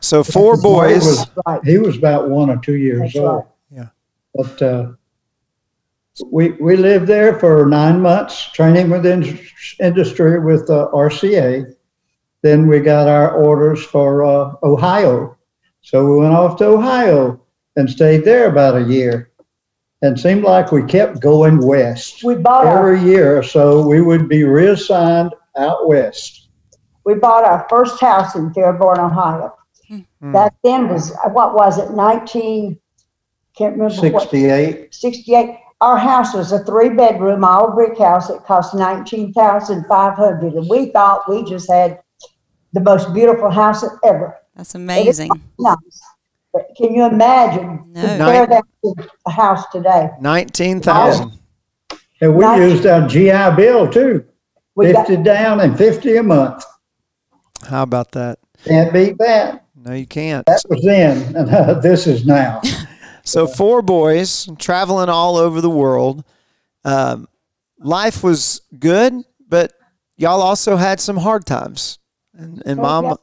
So 0.00 0.22
four 0.22 0.56
boys. 0.56 1.04
was- 1.04 1.26
right. 1.46 1.64
He 1.64 1.78
was 1.78 1.96
about 1.98 2.28
one 2.28 2.48
or 2.50 2.58
two 2.58 2.76
years 2.76 3.14
That's 3.14 3.16
old. 3.16 3.36
right. 3.36 3.44
Yeah. 3.72 3.88
But 4.34 4.62
uh, 4.62 4.92
we 6.30 6.52
we 6.52 6.76
lived 6.76 7.08
there 7.08 7.38
for 7.40 7.66
nine 7.66 8.00
months, 8.00 8.52
training 8.52 8.90
within 8.90 9.38
industry 9.80 10.38
with 10.38 10.70
uh, 10.70 10.88
RCA. 10.92 11.74
Then 12.42 12.68
we 12.68 12.78
got 12.80 13.08
our 13.08 13.32
orders 13.32 13.82
for 13.82 14.24
uh, 14.24 14.52
Ohio, 14.62 15.36
so 15.80 16.06
we 16.08 16.18
went 16.18 16.34
off 16.34 16.56
to 16.58 16.66
Ohio 16.66 17.40
and 17.74 17.90
stayed 17.90 18.24
there 18.24 18.46
about 18.48 18.76
a 18.76 18.84
year. 18.84 19.32
And 20.02 20.18
seemed 20.18 20.44
like 20.44 20.72
we 20.72 20.82
kept 20.84 21.20
going 21.20 21.64
west. 21.66 22.22
We 22.22 22.34
bought 22.34 22.66
our 22.66 22.94
Every 22.94 23.10
year 23.10 23.42
so, 23.42 23.86
we 23.86 24.00
would 24.02 24.28
be 24.28 24.44
reassigned 24.44 25.32
out 25.56 25.88
west. 25.88 26.48
we 27.04 27.14
bought 27.14 27.44
our 27.44 27.66
first 27.70 27.98
house 28.00 28.34
in 28.34 28.52
Fairborn, 28.52 28.98
Ohio. 28.98 29.56
Hmm. 29.88 30.32
Back 30.32 30.54
then 30.62 30.88
was 30.88 31.12
what 31.32 31.54
was 31.54 31.78
it? 31.78 31.92
19 31.92 32.78
can't 33.56 33.72
remember 33.72 34.10
what 34.10 34.22
68. 34.22 34.94
68. 34.94 35.58
Our 35.80 35.96
house 35.98 36.34
was 36.34 36.52
a 36.52 36.64
three 36.64 36.90
bedroom, 36.90 37.44
all 37.44 37.72
brick 37.72 37.98
house. 37.98 38.30
It 38.30 38.44
cost 38.44 38.74
19500 38.74 40.42
And 40.54 40.68
we 40.68 40.90
thought 40.90 41.28
we 41.28 41.44
just 41.44 41.70
had 41.70 42.00
the 42.72 42.80
most 42.80 43.12
beautiful 43.14 43.50
house 43.50 43.84
ever. 44.04 44.36
That's 44.54 44.74
amazing. 44.74 45.30
Nice. 45.58 46.00
But 46.56 46.74
can 46.74 46.94
you 46.94 47.04
imagine? 47.04 47.82
No. 47.92 48.00
Compare 48.00 48.46
that 48.46 48.64
to 48.82 48.94
a 49.26 49.30
house 49.30 49.66
today. 49.70 50.08
Nineteen 50.22 50.80
thousand. 50.80 51.38
And 52.22 52.34
we 52.34 52.44
Nice. 52.44 52.72
used 52.72 52.86
our 52.86 53.06
GI 53.06 53.56
Bill 53.56 53.86
too, 53.92 54.24
We 54.74 54.90
got, 54.90 55.06
50 55.06 55.22
down 55.22 55.60
and 55.60 55.76
50 55.76 56.16
a 56.16 56.22
month. 56.22 56.64
How 57.68 57.82
about 57.82 58.12
that? 58.12 58.38
Can't 58.64 58.90
beat 58.90 59.18
that. 59.18 59.66
No, 59.74 59.92
you 59.92 60.06
can't. 60.06 60.46
That 60.46 60.62
was 60.70 60.82
then, 60.82 61.36
and 61.36 61.50
uh, 61.50 61.74
this 61.80 62.06
is 62.06 62.24
now. 62.24 62.62
So 63.22 63.48
four 63.48 63.82
boys 63.82 64.48
traveling 64.56 65.08
all 65.08 65.36
over 65.36 65.60
the 65.60 65.68
world. 65.68 66.24
Um, 66.84 67.26
life 67.80 68.22
was 68.22 68.60
good, 68.78 69.14
but 69.48 69.72
y'all 70.16 70.40
also 70.40 70.76
had 70.76 71.00
some 71.00 71.16
hard 71.16 71.44
times. 71.44 71.98
And, 72.34 72.62
and 72.64 72.78
mom, 72.78 73.16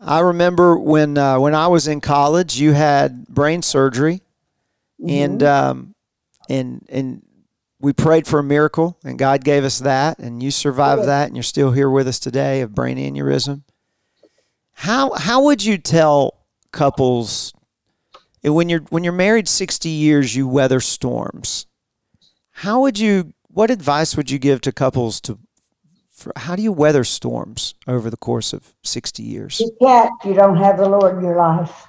I 0.00 0.20
remember 0.20 0.76
when 0.76 1.18
uh, 1.18 1.38
when 1.38 1.54
I 1.54 1.68
was 1.68 1.86
in 1.86 2.00
college, 2.00 2.58
you 2.58 2.72
had 2.72 3.26
brain 3.28 3.62
surgery, 3.62 4.22
and 5.06 5.42
um, 5.42 5.94
and 6.48 6.86
and 6.88 7.22
we 7.80 7.92
prayed 7.92 8.26
for 8.26 8.38
a 8.38 8.42
miracle, 8.42 8.98
and 9.04 9.18
God 9.18 9.44
gave 9.44 9.64
us 9.64 9.78
that, 9.80 10.18
and 10.18 10.42
you 10.42 10.50
survived 10.50 11.04
that, 11.04 11.28
and 11.28 11.36
you're 11.36 11.42
still 11.42 11.72
here 11.72 11.88
with 11.88 12.06
us 12.06 12.18
today 12.18 12.60
of 12.60 12.74
brain 12.74 12.98
aneurysm. 12.98 13.62
How 14.72 15.12
how 15.12 15.44
would 15.44 15.64
you 15.64 15.78
tell 15.78 16.44
couples 16.72 17.52
when 18.42 18.68
you're 18.68 18.80
when 18.90 19.04
you're 19.04 19.12
married 19.12 19.48
60 19.48 19.88
years 19.88 20.34
you 20.34 20.48
weather 20.48 20.80
storms? 20.80 21.66
How 22.52 22.80
would 22.80 22.98
you 22.98 23.32
what 23.48 23.70
advice 23.70 24.16
would 24.16 24.30
you 24.30 24.38
give 24.38 24.60
to 24.62 24.72
couples 24.72 25.20
to 25.22 25.38
for 26.20 26.32
how 26.36 26.54
do 26.54 26.62
you 26.62 26.72
weather 26.72 27.02
storms 27.02 27.74
over 27.88 28.10
the 28.10 28.16
course 28.16 28.52
of 28.52 28.74
60 28.82 29.22
years? 29.22 29.58
You 29.60 29.70
can't. 29.80 30.12
You 30.24 30.34
don't 30.34 30.56
have 30.56 30.76
the 30.76 30.88
Lord 30.88 31.16
in 31.18 31.24
your 31.24 31.36
life. 31.36 31.86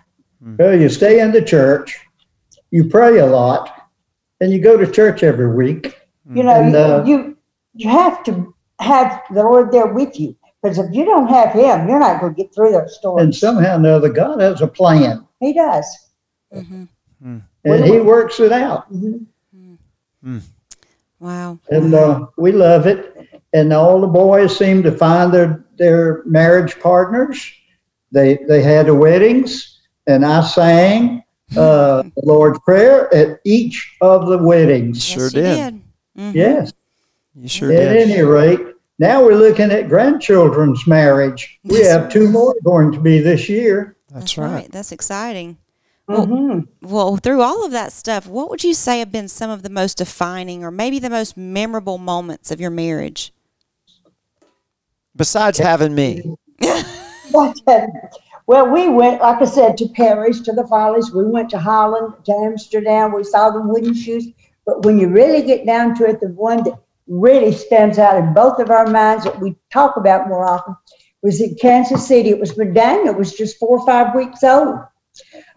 Well, 0.57 0.79
you 0.79 0.89
stay 0.89 1.19
in 1.19 1.31
the 1.31 1.41
church, 1.41 1.99
you 2.71 2.89
pray 2.89 3.19
a 3.19 3.25
lot, 3.25 3.89
and 4.39 4.51
you 4.51 4.59
go 4.59 4.75
to 4.77 4.89
church 4.91 5.21
every 5.21 5.53
week. 5.53 5.99
You 6.33 6.43
know, 6.43 6.55
And, 6.55 6.75
uh, 6.75 7.03
you, 7.05 7.17
you 7.17 7.37
you 7.75 7.89
have 7.89 8.23
to 8.23 8.53
have 8.79 9.21
the 9.31 9.43
Lord 9.43 9.71
there 9.71 9.87
with 9.87 10.19
you. 10.19 10.35
Because 10.63 10.77
if 10.79 10.93
you 10.93 11.05
don't 11.05 11.27
have 11.27 11.51
Him, 11.53 11.87
you're 11.87 11.99
not 11.99 12.21
going 12.21 12.35
to 12.35 12.43
get 12.43 12.53
through 12.53 12.71
those 12.71 12.95
storms. 12.97 13.21
And 13.23 13.35
somehow 13.35 13.73
or 13.73 13.79
another, 13.79 14.09
God 14.09 14.39
has 14.41 14.61
a 14.61 14.67
plan, 14.67 15.27
he 15.39 15.53
does. 15.53 15.85
hmm 16.53 16.85
and 17.63 17.85
He 17.85 17.99
works 17.99 18.39
it 18.39 18.51
out. 18.51 18.91
Mhm. 18.91 19.25
Wow. 21.19 21.59
and 21.69 21.93
uh, 21.93 22.25
we 22.37 22.51
love 22.51 22.87
it. 22.87 23.10
And 23.53 23.73
all 23.73 23.99
the 23.99 24.07
boys 24.07 24.57
seemed 24.57 24.83
to 24.85 24.91
find 24.91 25.33
their 25.33 25.63
their 25.77 26.23
marriage 26.25 26.79
partners. 26.79 27.51
They 28.11 28.39
they 28.47 28.61
had 28.61 28.85
the 28.87 28.95
weddings, 28.95 29.79
and 30.07 30.25
I 30.25 30.41
sang 30.41 31.23
uh, 31.57 32.03
the 32.15 32.23
Lord's 32.23 32.59
Prayer 32.59 33.13
at 33.13 33.39
each 33.43 33.97
of 34.01 34.27
the 34.27 34.37
weddings. 34.37 35.03
Sure 35.03 35.23
yes, 35.25 35.33
you 35.33 35.41
did. 35.41 35.55
did. 35.55 35.81
Mhm. 36.17 36.33
Yes. 36.35 36.73
You 37.35 37.47
sure 37.47 37.71
at 37.71 37.77
did. 37.77 38.09
any 38.09 38.21
rate, 38.21 38.59
now 38.99 39.23
we're 39.23 39.35
looking 39.35 39.71
at 39.71 39.87
grandchildren's 39.89 40.85
marriage. 40.87 41.59
We 41.63 41.77
That's 41.77 41.89
have 41.89 42.11
two 42.11 42.29
more 42.29 42.53
going 42.63 42.91
to 42.91 42.99
be 42.99 43.19
this 43.19 43.47
year. 43.49 43.95
That's 44.09 44.37
right. 44.37 44.69
That's 44.71 44.91
exciting. 44.91 45.57
Well- 46.07 46.27
Mhm. 46.27 46.67
Well, 46.81 47.15
through 47.17 47.41
all 47.41 47.65
of 47.65 47.71
that 47.71 47.93
stuff, 47.93 48.27
what 48.27 48.49
would 48.49 48.63
you 48.65 48.73
say 48.73 48.99
have 48.99 49.11
been 49.11 49.29
some 49.29 49.49
of 49.49 49.63
the 49.63 49.69
most 49.69 49.97
defining 49.97 50.63
or 50.63 50.71
maybe 50.71 50.99
the 50.99 51.09
most 51.09 51.37
memorable 51.37 51.97
moments 51.97 52.51
of 52.51 52.59
your 52.59 52.69
marriage? 52.69 53.33
Besides 55.15 55.57
having 55.57 55.95
me. 55.95 56.35
well, 58.47 58.69
we 58.69 58.89
went, 58.89 59.21
like 59.21 59.41
I 59.41 59.45
said, 59.45 59.77
to 59.77 59.87
Paris, 59.89 60.41
to 60.41 60.51
the 60.51 60.67
Follies. 60.67 61.11
We 61.11 61.25
went 61.25 61.49
to 61.51 61.59
Holland, 61.59 62.13
to 62.25 62.33
Amsterdam. 62.33 63.13
We 63.13 63.23
saw 63.23 63.49
the 63.49 63.61
wooden 63.61 63.93
shoes. 63.93 64.27
But 64.65 64.85
when 64.85 64.99
you 64.99 65.09
really 65.09 65.41
get 65.41 65.65
down 65.65 65.95
to 65.95 66.05
it, 66.05 66.19
the 66.19 66.29
one 66.29 66.63
that 66.63 66.77
really 67.07 67.51
stands 67.51 67.97
out 67.97 68.17
in 68.17 68.33
both 68.33 68.59
of 68.59 68.69
our 68.69 68.87
minds 68.87 69.25
that 69.25 69.39
we 69.39 69.55
talk 69.71 69.97
about 69.97 70.27
more 70.27 70.45
often 70.45 70.75
was 71.21 71.41
in 71.41 71.55
Kansas 71.55 72.07
City. 72.07 72.29
It 72.29 72.39
was 72.39 72.55
when 72.55 72.73
Daniel 72.73 73.13
was 73.13 73.33
just 73.33 73.57
four 73.59 73.79
or 73.79 73.85
five 73.85 74.15
weeks 74.15 74.43
old. 74.43 74.79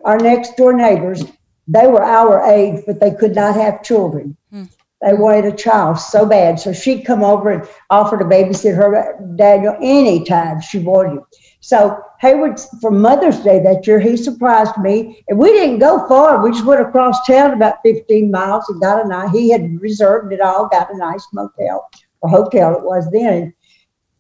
Our 0.05 0.19
next 0.19 0.57
door 0.57 0.73
neighbors, 0.73 1.25
they 1.69 1.87
were 1.87 2.03
our 2.03 2.45
age, 2.51 2.83
but 2.87 3.01
they 3.01 3.13
could 3.13 3.35
not 3.35 3.55
have 3.55 3.83
children. 3.83 4.37
Hmm. 4.51 4.65
They 5.03 5.13
wanted 5.13 5.47
a 5.47 5.57
child 5.57 5.99
so 5.99 6.25
bad. 6.25 6.59
So 6.59 6.73
she'd 6.73 7.05
come 7.05 7.23
over 7.23 7.51
and 7.51 7.69
offer 7.91 8.17
to 8.17 8.25
babysit 8.25 8.75
her 8.77 9.19
Daniel 9.37 9.77
anytime 9.81 10.61
she 10.61 10.79
wanted. 10.79 11.23
So 11.61 12.01
Hayward, 12.21 12.61
for 12.81 12.91
Mother's 12.91 13.41
Day 13.41 13.59
that 13.63 13.87
year, 13.87 13.99
he 13.99 14.17
surprised 14.17 14.77
me. 14.79 15.23
And 15.29 15.39
we 15.39 15.51
didn't 15.53 15.79
go 15.79 16.07
far. 16.09 16.43
We 16.43 16.53
just 16.53 16.65
went 16.65 16.81
across 16.81 17.27
town 17.27 17.53
about 17.53 17.77
15 17.85 18.31
miles 18.31 18.69
and 18.69 18.81
got 18.81 19.05
a 19.05 19.09
nice, 19.09 19.31
he 19.33 19.51
had 19.51 19.81
reserved 19.81 20.33
it 20.33 20.41
all, 20.41 20.69
got 20.69 20.93
a 20.93 20.97
nice 20.97 21.27
motel 21.33 21.91
or 22.21 22.31
hotel 22.31 22.75
it 22.75 22.85
was 22.85 23.11
then. 23.11 23.33
And 23.35 23.53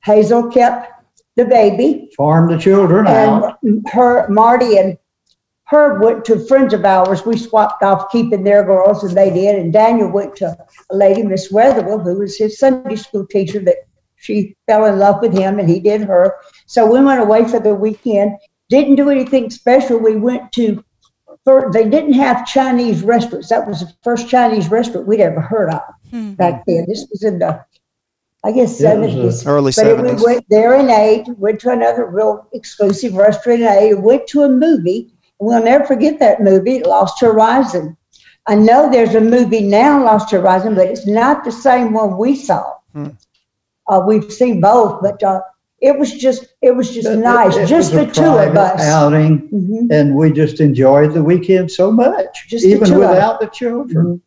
Hazel 0.04 0.50
kept 0.50 0.92
the 1.36 1.44
baby 1.44 2.10
Farm 2.16 2.50
the 2.50 2.58
children 2.58 3.06
out. 3.06 3.58
and 3.62 3.86
her, 3.90 4.28
Marty 4.28 4.76
and 4.78 4.98
her 5.66 5.98
went 6.00 6.24
to 6.26 6.38
friends 6.46 6.74
of 6.74 6.84
ours. 6.84 7.24
We 7.24 7.36
swapped 7.38 7.82
off 7.82 8.10
keeping 8.12 8.44
their 8.44 8.62
girls 8.64 9.02
and 9.02 9.16
they 9.16 9.30
did. 9.30 9.56
And 9.56 9.72
Daniel 9.72 10.10
went 10.10 10.36
to 10.36 10.56
a 10.90 10.94
lady, 10.96 11.22
Miss 11.22 11.50
Weatherwell, 11.50 12.00
who 12.00 12.18
was 12.18 12.36
his 12.36 12.58
Sunday 12.58 12.96
school 12.96 13.26
teacher 13.26 13.60
that 13.60 13.76
she 14.16 14.56
fell 14.66 14.84
in 14.86 14.98
love 14.98 15.20
with 15.22 15.32
him 15.36 15.58
and 15.58 15.68
he 15.68 15.80
did 15.80 16.02
her. 16.02 16.34
So 16.66 16.90
we 16.90 17.02
went 17.02 17.20
away 17.22 17.46
for 17.48 17.60
the 17.60 17.74
weekend. 17.74 18.36
Didn't 18.68 18.96
do 18.96 19.10
anything 19.10 19.50
special. 19.50 19.98
We 19.98 20.16
went 20.16 20.52
to, 20.52 20.84
for, 21.44 21.70
they 21.72 21.88
didn't 21.88 22.14
have 22.14 22.46
Chinese 22.46 23.02
restaurants. 23.02 23.48
That 23.48 23.66
was 23.66 23.80
the 23.80 23.92
first 24.02 24.28
Chinese 24.28 24.68
restaurant 24.70 25.06
we'd 25.06 25.20
ever 25.20 25.40
heard 25.40 25.70
of 25.70 25.80
Hmm. 26.10 26.32
back 26.34 26.64
then. 26.66 26.84
This 26.86 27.06
was 27.10 27.22
in 27.22 27.38
the, 27.38 27.64
I 28.44 28.52
guess, 28.52 28.78
It 28.80 28.84
70s. 28.84 29.46
Early 29.46 29.72
But 29.74 29.86
it- 29.86 29.96
we 30.02 30.08
70s. 30.10 30.24
went 30.24 30.44
there 30.50 30.74
and 30.74 30.90
ate, 30.90 31.26
went 31.38 31.60
to 31.60 31.70
another 31.70 32.04
real 32.06 32.46
exclusive 32.52 33.14
restaurant 33.14 33.62
and 33.62 33.78
ate, 33.78 34.00
went 34.00 34.26
to 34.28 34.42
a 34.42 34.48
movie. 34.48 35.13
We'll 35.40 35.62
never 35.62 35.84
forget 35.84 36.18
that 36.20 36.40
movie, 36.42 36.82
Lost 36.82 37.20
Horizon. 37.20 37.96
I 38.46 38.54
know 38.54 38.90
there's 38.90 39.14
a 39.14 39.20
movie 39.20 39.62
now, 39.62 40.02
Lost 40.04 40.30
Horizon, 40.30 40.74
but 40.74 40.86
it's 40.86 41.06
not 41.06 41.44
the 41.44 41.52
same 41.52 41.92
one 41.92 42.16
we 42.18 42.36
saw. 42.36 42.74
Hmm. 42.92 43.08
Uh, 43.88 44.02
we've 44.06 44.32
seen 44.32 44.60
both, 44.60 45.00
but 45.02 45.22
uh, 45.22 45.40
it 45.80 45.98
was 45.98 46.12
just 46.12 46.46
it 46.62 46.74
was 46.74 46.94
just 46.94 47.08
It- 47.08 47.16
nice, 47.18 47.56
it 47.56 47.66
just 47.66 47.92
the 47.92 48.06
two 48.06 48.24
of 48.24 48.56
us. 48.56 48.80
Outing, 48.82 49.48
Mhm. 49.50 49.90
and 49.90 50.14
we 50.16 50.32
just 50.32 50.60
enjoyed 50.60 51.12
the 51.12 51.22
weekend 51.22 51.70
so 51.70 51.90
much, 51.90 52.46
Just 52.48 52.64
the 52.64 52.70
even 52.70 52.88
two 52.88 52.96
of 52.96 53.02
us. 53.02 53.10
without 53.10 53.40
the 53.40 53.46
children. 53.48 54.20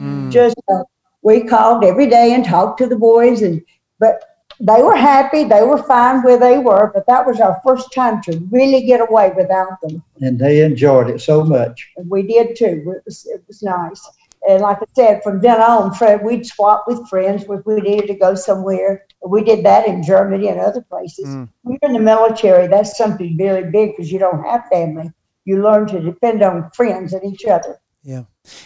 Mm. 0.00 0.30
Just 0.32 0.56
uh, 0.72 0.82
we 1.22 1.42
called 1.44 1.84
every 1.84 2.06
day 2.08 2.32
and 2.34 2.44
talked 2.44 2.78
to 2.78 2.86
the 2.86 2.96
boys, 2.96 3.42
and 3.42 3.60
but 4.00 4.22
they 4.60 4.82
were 4.82 4.96
happy, 4.96 5.44
they 5.44 5.62
were 5.62 5.82
fine 5.82 6.22
where 6.22 6.38
they 6.38 6.58
were. 6.58 6.90
But 6.92 7.06
that 7.06 7.26
was 7.26 7.40
our 7.40 7.60
first 7.64 7.92
time 7.92 8.22
to 8.22 8.38
really 8.50 8.82
get 8.84 9.00
away 9.00 9.32
without 9.36 9.80
them. 9.82 10.02
and 10.20 10.38
they 10.38 10.62
enjoyed 10.62 11.08
it 11.10 11.20
so 11.20 11.44
much. 11.44 11.90
And 11.96 12.10
we 12.10 12.22
did 12.22 12.56
too. 12.56 12.94
It 12.96 13.02
was, 13.04 13.26
it 13.26 13.42
was 13.46 13.62
nice. 13.62 14.08
And 14.48 14.62
like 14.62 14.78
I 14.80 14.86
said, 14.94 15.22
from 15.22 15.40
then 15.40 15.60
on, 15.60 15.92
Fred, 15.94 16.24
we'd 16.24 16.46
swap 16.46 16.84
with 16.86 17.08
friends 17.08 17.44
if 17.48 17.66
we 17.66 17.80
needed 17.80 18.06
to 18.06 18.14
go 18.14 18.34
somewhere. 18.34 19.04
We 19.26 19.42
did 19.42 19.64
that 19.64 19.86
in 19.86 20.02
Germany 20.02 20.48
and 20.48 20.60
other 20.60 20.80
places. 20.80 21.26
Mm. 21.26 21.48
When 21.62 21.78
you're 21.80 21.90
in 21.90 21.94
the 21.94 22.00
military, 22.00 22.68
that's 22.68 22.96
something 22.96 23.36
very 23.36 23.70
big 23.70 23.96
because 23.96 24.12
you 24.12 24.18
don't 24.18 24.44
have 24.44 24.64
family. 24.70 25.10
You 25.44 25.62
learn 25.62 25.86
to 25.88 26.00
depend 26.00 26.42
on 26.42 26.70
friends 26.70 27.12
and 27.12 27.24
each 27.24 27.44
other. 27.46 27.80
Yeah. 28.02 28.24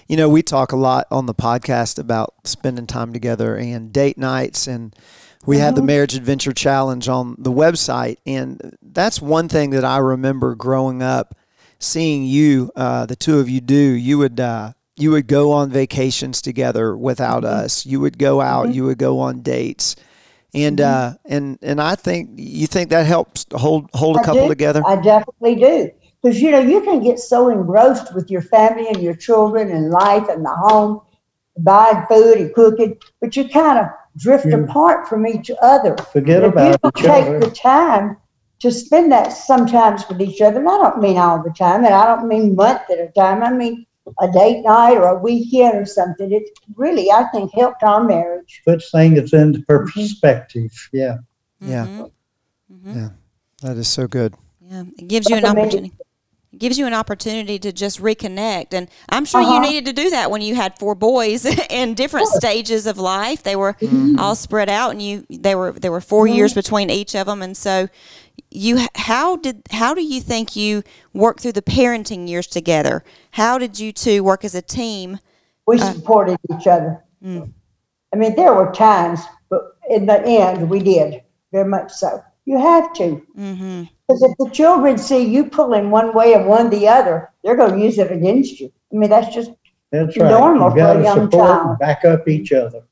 You 0.08 0.16
know, 0.16 0.28
we 0.28 0.42
talk 0.42 0.72
a 0.72 0.76
lot 0.76 1.06
on 1.10 1.26
the 1.26 1.34
podcast 1.34 1.98
about 1.98 2.34
spending 2.44 2.86
time 2.86 3.12
together 3.12 3.56
and 3.56 3.92
date 3.92 4.18
nights, 4.18 4.66
and 4.66 4.94
we 5.46 5.58
have 5.58 5.74
the 5.74 5.82
Marriage 5.82 6.14
Adventure 6.14 6.52
Challenge 6.52 7.08
on 7.08 7.36
the 7.38 7.50
website. 7.50 8.18
And 8.26 8.76
that's 8.82 9.20
one 9.20 9.48
thing 9.48 9.70
that 9.70 9.84
I 9.84 9.98
remember 9.98 10.54
growing 10.54 11.02
up, 11.02 11.36
seeing 11.78 12.24
you, 12.24 12.70
uh, 12.76 13.06
the 13.06 13.16
two 13.16 13.38
of 13.38 13.48
you 13.48 13.60
do. 13.60 13.74
You 13.74 14.18
would 14.18 14.38
uh, 14.38 14.72
you 14.96 15.10
would 15.10 15.26
go 15.26 15.52
on 15.52 15.70
vacations 15.70 16.42
together 16.42 16.96
without 16.96 17.44
us. 17.44 17.84
You 17.86 18.00
would 18.00 18.18
go 18.18 18.40
out. 18.40 18.74
You 18.74 18.84
would 18.84 18.98
go 18.98 19.18
on 19.18 19.42
dates. 19.42 19.96
And 20.54 20.80
uh, 20.80 21.14
and 21.24 21.58
and 21.62 21.80
I 21.80 21.94
think 21.94 22.30
you 22.36 22.66
think 22.66 22.90
that 22.90 23.06
helps 23.06 23.46
hold 23.52 23.88
hold 23.94 24.16
a 24.16 24.20
I 24.20 24.24
couple 24.24 24.42
do. 24.42 24.48
together. 24.48 24.82
I 24.86 24.96
definitely 24.96 25.56
do. 25.56 25.90
Because, 26.22 26.40
you 26.40 26.52
know, 26.52 26.60
you 26.60 26.82
can 26.82 27.02
get 27.02 27.18
so 27.18 27.48
engrossed 27.48 28.14
with 28.14 28.30
your 28.30 28.42
family 28.42 28.86
and 28.86 29.02
your 29.02 29.14
children 29.14 29.72
and 29.72 29.90
life 29.90 30.28
and 30.28 30.44
the 30.44 30.54
home, 30.54 31.00
buying 31.58 32.06
food 32.06 32.38
and 32.38 32.54
cooking, 32.54 32.96
but 33.20 33.36
you 33.36 33.48
kind 33.48 33.80
of 33.80 33.86
drift 34.16 34.46
Yeah. 34.46 34.58
apart 34.58 35.08
from 35.08 35.26
each 35.26 35.50
other. 35.60 35.96
Forget 36.12 36.38
if 36.38 36.42
you 36.44 36.48
about 36.50 36.80
don't 36.82 36.98
each 36.98 37.04
take 37.04 37.26
other. 37.26 37.40
the 37.40 37.50
time 37.50 38.16
to 38.60 38.70
spend 38.70 39.10
that 39.12 39.32
sometimes 39.32 40.08
with 40.08 40.20
each 40.20 40.40
other, 40.40 40.58
and 40.60 40.68
I 40.68 40.76
don't 40.78 41.00
mean 41.00 41.16
all 41.18 41.42
the 41.42 41.50
time, 41.50 41.84
and 41.84 41.94
I 41.94 42.06
don't 42.06 42.28
mean 42.28 42.54
month 42.54 42.82
at 42.90 42.98
a 42.98 43.08
time. 43.16 43.42
I 43.42 43.52
mean 43.52 43.86
a 44.20 44.30
date 44.30 44.62
night 44.62 44.96
or 44.96 45.06
a 45.08 45.18
weekend 45.18 45.76
or 45.78 45.86
something. 45.86 46.32
It 46.32 46.48
really, 46.76 47.10
I 47.10 47.24
think, 47.32 47.52
helped 47.54 47.82
our 47.82 48.02
marriage. 48.02 48.62
Puts 48.64 48.90
things 48.90 49.32
into 49.32 49.62
perspective. 49.66 50.72
Yeah. 50.92 51.18
Yeah. 51.60 51.86
Mhm. 51.86 52.10
Mhm. 52.72 52.94
Yeah. 52.96 53.08
That 53.62 53.76
is 53.76 53.88
so 53.88 54.06
good. 54.08 54.34
Yeah, 54.60 54.84
it 54.98 55.06
gives 55.08 55.28
you 55.30 55.36
an 55.36 55.44
Recommended. 55.44 55.68
opportunity. 55.74 55.94
It 56.52 56.58
gives 56.58 56.78
you 56.78 56.86
an 56.86 56.92
opportunity 56.94 57.58
to 57.60 57.72
just 57.72 58.00
reconnect, 58.00 58.74
and 58.74 58.88
I'm 59.08 59.24
sure 59.24 59.40
you 59.40 59.46
Uh-huh. 59.48 59.60
needed 59.60 59.86
to 59.86 59.92
do 60.02 60.10
that 60.10 60.30
when 60.30 60.42
you 60.42 60.54
had 60.54 60.78
four 60.78 60.94
boys 60.94 61.44
in 61.70 61.94
different 61.94 62.28
stages 62.28 62.86
of 62.86 62.98
life. 62.98 63.42
They 63.42 63.56
were 63.56 63.76
all 64.18 64.34
spread 64.34 64.68
out, 64.68 64.90
and 64.92 65.00
you 65.00 65.24
they 65.30 65.54
were 65.54 65.72
there 65.72 65.90
were 65.92 66.00
4 66.02 66.26
years 66.26 66.52
between 66.54 66.90
each 66.90 67.14
of 67.16 67.26
them, 67.26 67.40
and 67.42 67.56
so 67.56 67.88
you 68.50 68.86
how 68.94 69.36
did 69.36 69.62
how 69.70 69.94
do 69.94 70.02
you 70.02 70.20
think 70.20 70.54
you 70.54 70.82
worked 71.14 71.40
through 71.40 71.52
the 71.52 71.62
parenting 71.62 72.28
years 72.28 72.46
together? 72.46 73.02
How 73.32 73.56
did 73.58 73.78
you 73.78 73.92
two 73.92 74.22
work 74.22 74.44
as 74.44 74.54
a 74.54 74.62
team? 74.62 75.18
We 75.66 75.80
Uh, 75.80 75.92
supported 75.92 76.38
each 76.54 76.66
other. 76.66 77.02
Mm. 77.24 77.52
I 78.12 78.16
mean, 78.18 78.34
there 78.36 78.52
were 78.52 78.70
times, 78.72 79.20
but 79.48 79.76
in 79.88 80.04
the 80.06 80.20
end, 80.22 80.68
we 80.68 80.80
did 80.80 81.22
very 81.50 81.68
much 81.68 81.92
so. 81.92 82.22
You 82.44 82.58
have 82.58 82.92
to. 82.94 83.22
Mm-hmm. 83.38 83.82
Because 84.12 84.30
if 84.30 84.36
the 84.38 84.50
children 84.50 84.98
see 84.98 85.24
you 85.24 85.44
pulling 85.44 85.90
one 85.90 86.14
way 86.14 86.34
and 86.34 86.46
one 86.46 86.70
the 86.70 86.88
other, 86.88 87.30
they're 87.42 87.56
going 87.56 87.72
to 87.78 87.84
use 87.84 87.98
it 87.98 88.10
against 88.12 88.60
you. 88.60 88.70
I 88.92 88.96
mean, 88.96 89.10
that's 89.10 89.34
just 89.34 89.50
That's 89.90 90.16
right. 90.16 90.30
Normal 90.30 90.70
you 90.76 90.82
for 90.82 90.90
a 90.90 90.94
to 90.94 91.02
young 91.02 91.30
support 91.30 91.48
child. 91.48 91.66
and 91.70 91.78
back 91.78 92.04
up 92.04 92.28
each 92.28 92.52
other. 92.52 92.82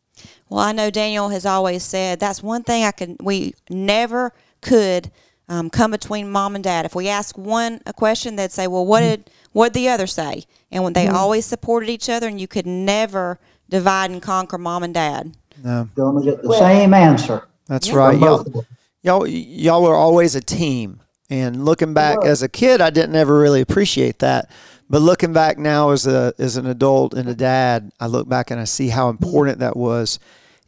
Well, 0.48 0.60
I 0.60 0.72
know 0.72 0.90
Daniel 0.90 1.28
has 1.28 1.46
always 1.46 1.82
said 1.82 2.18
that's 2.20 2.42
one 2.42 2.62
thing 2.62 2.84
I 2.84 2.90
can. 2.90 3.16
We 3.20 3.54
never 3.68 4.32
could 4.60 5.10
um, 5.48 5.70
come 5.70 5.90
between 5.92 6.30
mom 6.30 6.54
and 6.54 6.64
dad. 6.64 6.84
If 6.86 6.94
we 6.94 7.08
ask 7.08 7.36
one 7.38 7.80
a 7.86 7.92
question, 7.92 8.36
they'd 8.36 8.50
say, 8.52 8.66
"Well, 8.66 8.84
what 8.86 9.00
did 9.00 9.30
what 9.52 9.72
did 9.72 9.80
the 9.80 9.88
other 9.88 10.06
say?" 10.08 10.44
And 10.72 10.82
when 10.82 10.92
they 10.92 11.06
always 11.06 11.44
supported 11.46 11.88
each 11.88 12.08
other, 12.08 12.26
and 12.28 12.40
you 12.40 12.48
could 12.48 12.66
never 12.66 13.38
divide 13.68 14.10
and 14.10 14.20
conquer 14.20 14.58
mom 14.58 14.82
and 14.82 14.92
dad. 14.94 15.36
No, 15.62 15.88
Going 15.94 16.24
to 16.24 16.30
get 16.30 16.42
the 16.42 16.48
Well- 16.48 16.58
same 16.58 16.94
answer. 16.94 17.46
that's 17.66 17.88
Yeah. 17.88 17.94
right. 17.96 18.18
Y'all, 18.18 18.42
both 18.44 18.66
y'all, 19.02 19.26
y'all 19.26 19.82
were 19.82 19.94
always 19.94 20.34
a 20.34 20.40
team. 20.40 21.00
And 21.30 21.64
looking 21.64 21.94
back 21.94 22.24
as 22.24 22.42
a 22.42 22.48
kid, 22.48 22.80
I 22.80 22.90
didn't 22.90 23.14
ever 23.14 23.38
really 23.38 23.60
appreciate 23.60 24.18
that. 24.18 24.50
But 24.90 25.00
looking 25.02 25.32
back 25.32 25.56
now 25.56 25.90
as 25.90 26.08
a 26.08 26.34
as 26.38 26.56
an 26.56 26.66
adult 26.66 27.14
and 27.14 27.28
a 27.28 27.34
dad, 27.34 27.92
I 28.00 28.08
look 28.08 28.28
back 28.28 28.50
and 28.50 28.60
I 28.60 28.64
see 28.64 28.88
how 28.88 29.08
important 29.08 29.60
that 29.60 29.76
was, 29.76 30.18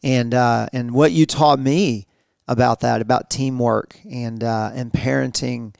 and 0.04 0.33
uh, 0.33 0.69
and 0.73 0.92
what 0.92 1.11
you 1.11 1.26
taught 1.26 1.59
me 1.59 2.07
about 2.47 2.81
that, 2.81 3.00
about 3.00 3.31
teamwork 3.31 3.99
and 4.09 4.45
uh, 4.45 4.71
and 4.73 4.92
parenting 4.92 5.75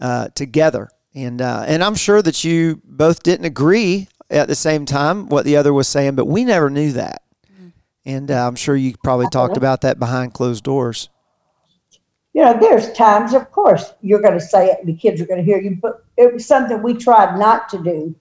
uh, 0.00 0.28
together. 0.34 0.88
And 1.14 1.40
uh, 1.40 1.64
and 1.68 1.84
I'm 1.84 1.94
sure 1.94 2.20
that 2.22 2.42
you 2.42 2.82
both 2.84 3.22
didn't 3.22 3.46
agree 3.46 4.08
at 4.28 4.48
the 4.48 4.56
same 4.56 4.84
time 4.84 5.28
what 5.28 5.44
the 5.44 5.56
other 5.56 5.72
was 5.72 5.86
saying, 5.86 6.16
but 6.16 6.26
we 6.26 6.44
never 6.44 6.68
knew 6.68 6.90
that. 6.92 7.22
And 8.04 8.30
uh, 8.30 8.46
I'm 8.46 8.56
sure 8.56 8.76
you 8.76 8.94
probably 9.02 9.26
talked 9.32 9.56
about 9.56 9.80
that 9.82 9.98
behind 9.98 10.32
closed 10.34 10.64
doors. 10.64 11.08
You 12.36 12.42
know, 12.42 12.58
there's 12.60 12.92
times, 12.92 13.32
of 13.32 13.50
course, 13.50 13.94
you're 14.02 14.20
going 14.20 14.38
to 14.38 14.44
say 14.44 14.66
it 14.66 14.80
and 14.80 14.86
the 14.86 14.94
kids 14.94 15.22
are 15.22 15.26
going 15.26 15.38
to 15.38 15.42
hear 15.42 15.58
you, 15.58 15.78
but 15.80 16.04
it 16.18 16.34
was 16.34 16.44
something 16.44 16.82
we 16.82 16.92
tried 16.92 17.38
not 17.38 17.70
to 17.70 17.82
do. 17.82 18.14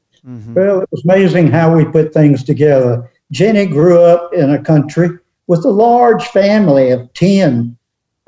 Well, 0.53 0.79
it 0.79 0.89
was 0.89 1.03
amazing 1.03 1.51
how 1.51 1.75
we 1.75 1.83
put 1.83 2.13
things 2.13 2.41
together. 2.41 3.11
Jenny 3.31 3.65
grew 3.65 3.99
up 3.99 4.33
in 4.33 4.51
a 4.51 4.63
country 4.63 5.09
with 5.47 5.65
a 5.65 5.69
large 5.69 6.23
family 6.27 6.91
of 6.91 7.11
10, 7.13 7.77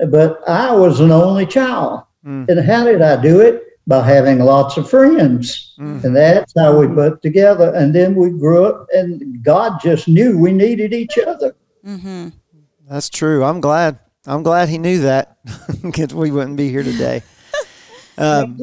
but 0.10 0.42
I 0.46 0.76
was 0.76 1.00
an 1.00 1.12
only 1.12 1.46
child. 1.46 2.04
Mm. 2.26 2.50
And 2.50 2.66
how 2.66 2.84
did 2.84 3.02
I 3.02 3.22
do 3.22 3.40
it? 3.40 3.64
By 3.88 4.06
having 4.06 4.40
lots 4.40 4.76
of 4.76 4.90
friends. 4.90 5.74
Mhm. 5.80 6.04
And 6.04 6.14
that's 6.14 6.54
how 6.58 6.78
we 6.78 6.94
put 6.94 7.22
together. 7.22 7.74
And 7.74 7.96
then 7.96 8.14
we 8.14 8.32
grew 8.32 8.66
up, 8.66 8.88
and 8.94 9.42
God 9.42 9.80
just 9.82 10.10
knew 10.10 10.38
we 10.38 10.52
needed 10.52 10.94
each 10.94 11.18
other. 11.18 11.56
Mm-hmm. 11.86 12.28
That's 12.90 13.10
true. 13.10 13.46
I'm 13.46 13.62
glad. 13.62 14.00
I'm 14.28 14.44
glad 14.44 14.70
he 14.70 14.78
knew 14.78 15.00
that 15.00 15.38
because 15.82 16.14
we 16.14 16.32
wouldn't 16.32 16.58
be 16.58 16.70
here 16.70 16.84
today. 16.84 17.24
Um, 18.20 18.58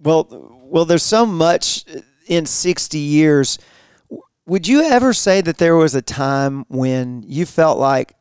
well, 0.00 0.28
well, 0.62 0.84
there's 0.84 1.02
so 1.02 1.26
much 1.26 1.84
in 2.28 2.46
60 2.46 2.98
years. 2.98 3.58
Would 4.46 4.68
you 4.68 4.82
ever 4.82 5.12
say 5.12 5.40
that 5.40 5.58
there 5.58 5.74
was 5.74 5.96
a 5.96 6.02
time 6.02 6.64
when 6.68 7.24
you 7.26 7.44
felt 7.44 7.78
like 7.78 8.14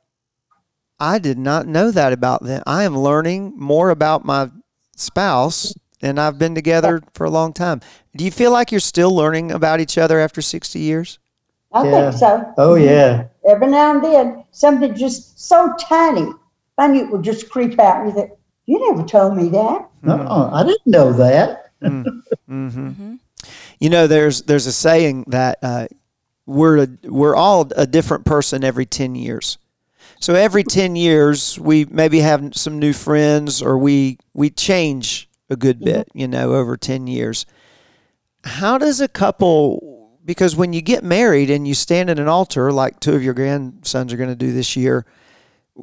I 0.99 1.19
did 1.19 1.37
not 1.37 1.67
know 1.67 1.91
that 1.91 2.13
about 2.13 2.43
them? 2.43 2.63
I 2.65 2.83
am 2.83 2.97
learning 2.97 3.53
more 3.57 3.91
about 3.91 4.25
my 4.25 4.49
spouse 4.95 5.75
and 6.01 6.19
I've 6.19 6.39
been 6.39 6.55
together 6.55 7.01
for 7.13 7.25
a 7.25 7.29
long 7.29 7.53
time. 7.53 7.81
Do 8.15 8.25
you 8.25 8.31
feel 8.31 8.51
like 8.51 8.71
you're 8.71 8.79
still 8.79 9.15
learning 9.15 9.51
about 9.51 9.79
each 9.79 9.99
other 9.99 10.19
after 10.19 10.41
60 10.41 10.79
years? 10.79 11.19
I 11.71 11.83
Yeah. 11.85 12.09
think 12.09 12.19
so. 12.19 12.53
Oh, 12.57 12.73
yeah. 12.73 13.25
Every 13.47 13.67
now 13.67 13.91
and 13.91 14.03
then, 14.03 14.43
something 14.49 14.95
just 14.95 15.39
so 15.47 15.75
tiny, 15.79 16.31
I 16.77 16.87
knew 16.87 17.03
it 17.03 17.11
would 17.11 17.23
just 17.23 17.49
creep 17.49 17.79
out. 17.79 18.01
And 18.01 18.09
you 18.09 18.15
think, 18.15 18.31
you 18.65 18.91
never 18.91 19.07
told 19.07 19.35
me 19.35 19.49
that. 19.49 19.89
Uh-uh, 20.07 20.49
I 20.53 20.63
didn't 20.63 20.87
know 20.87 21.13
that. 21.13 21.71
Mm-hmm. 22.47 23.15
You 23.79 23.89
know, 23.89 24.05
there's 24.05 24.43
there's 24.43 24.67
a 24.67 24.71
saying 24.71 25.25
that 25.27 25.57
uh, 25.63 25.87
we're 26.45 26.83
a, 26.83 26.87
we're 27.05 27.35
all 27.35 27.67
a 27.75 27.87
different 27.87 28.25
person 28.25 28.63
every 28.63 28.85
ten 28.85 29.15
years. 29.15 29.57
So 30.19 30.35
every 30.35 30.63
ten 30.63 30.95
years, 30.95 31.57
we 31.57 31.85
maybe 31.85 32.19
have 32.19 32.55
some 32.55 32.77
new 32.77 32.93
friends, 32.93 33.61
or 33.61 33.79
we 33.79 34.19
we 34.35 34.51
change 34.51 35.27
a 35.49 35.55
good 35.55 35.79
bit. 35.79 36.09
You 36.13 36.27
know, 36.27 36.53
over 36.53 36.77
ten 36.77 37.07
years. 37.07 37.47
How 38.43 38.77
does 38.77 39.01
a 39.01 39.07
couple? 39.07 40.19
Because 40.23 40.55
when 40.55 40.73
you 40.73 40.81
get 40.81 41.03
married 41.03 41.49
and 41.49 41.67
you 41.67 41.73
stand 41.73 42.11
at 42.11 42.19
an 42.19 42.27
altar, 42.27 42.71
like 42.71 42.99
two 42.99 43.15
of 43.15 43.23
your 43.23 43.33
grandsons 43.33 44.13
are 44.13 44.17
going 44.17 44.29
to 44.29 44.35
do 44.35 44.53
this 44.53 44.75
year, 44.75 45.05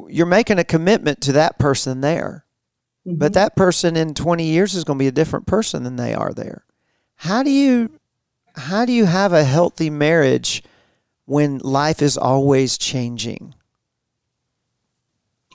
you're 0.09 0.27
making 0.27 0.59
a 0.59 0.65
commitment 0.65 1.21
to 1.23 1.33
that 1.33 1.59
person 1.59 2.01
there. 2.01 2.45
But 3.11 3.33
that 3.33 3.57
person 3.57 3.97
in 3.97 4.13
20 4.13 4.45
years 4.45 4.75
is 4.75 4.85
going 4.85 4.99
to 4.99 5.03
be 5.03 5.09
a 5.09 5.13
different 5.13 5.47
person 5.47 5.83
than 5.83 5.97
they 5.97 6.13
are 6.13 6.35
there. 6.35 6.65
How 7.17 7.43
do 7.43 7.51
you 7.51 7.91
how 8.55 8.85
do 8.85 8.93
you 8.93 9.07
have 9.07 9.33
a 9.33 9.45
healthy 9.45 9.89
marriage 9.89 10.63
when 11.25 11.59
life 11.59 12.03
is 12.03 12.19
always 12.19 12.77
changing? 12.77 13.55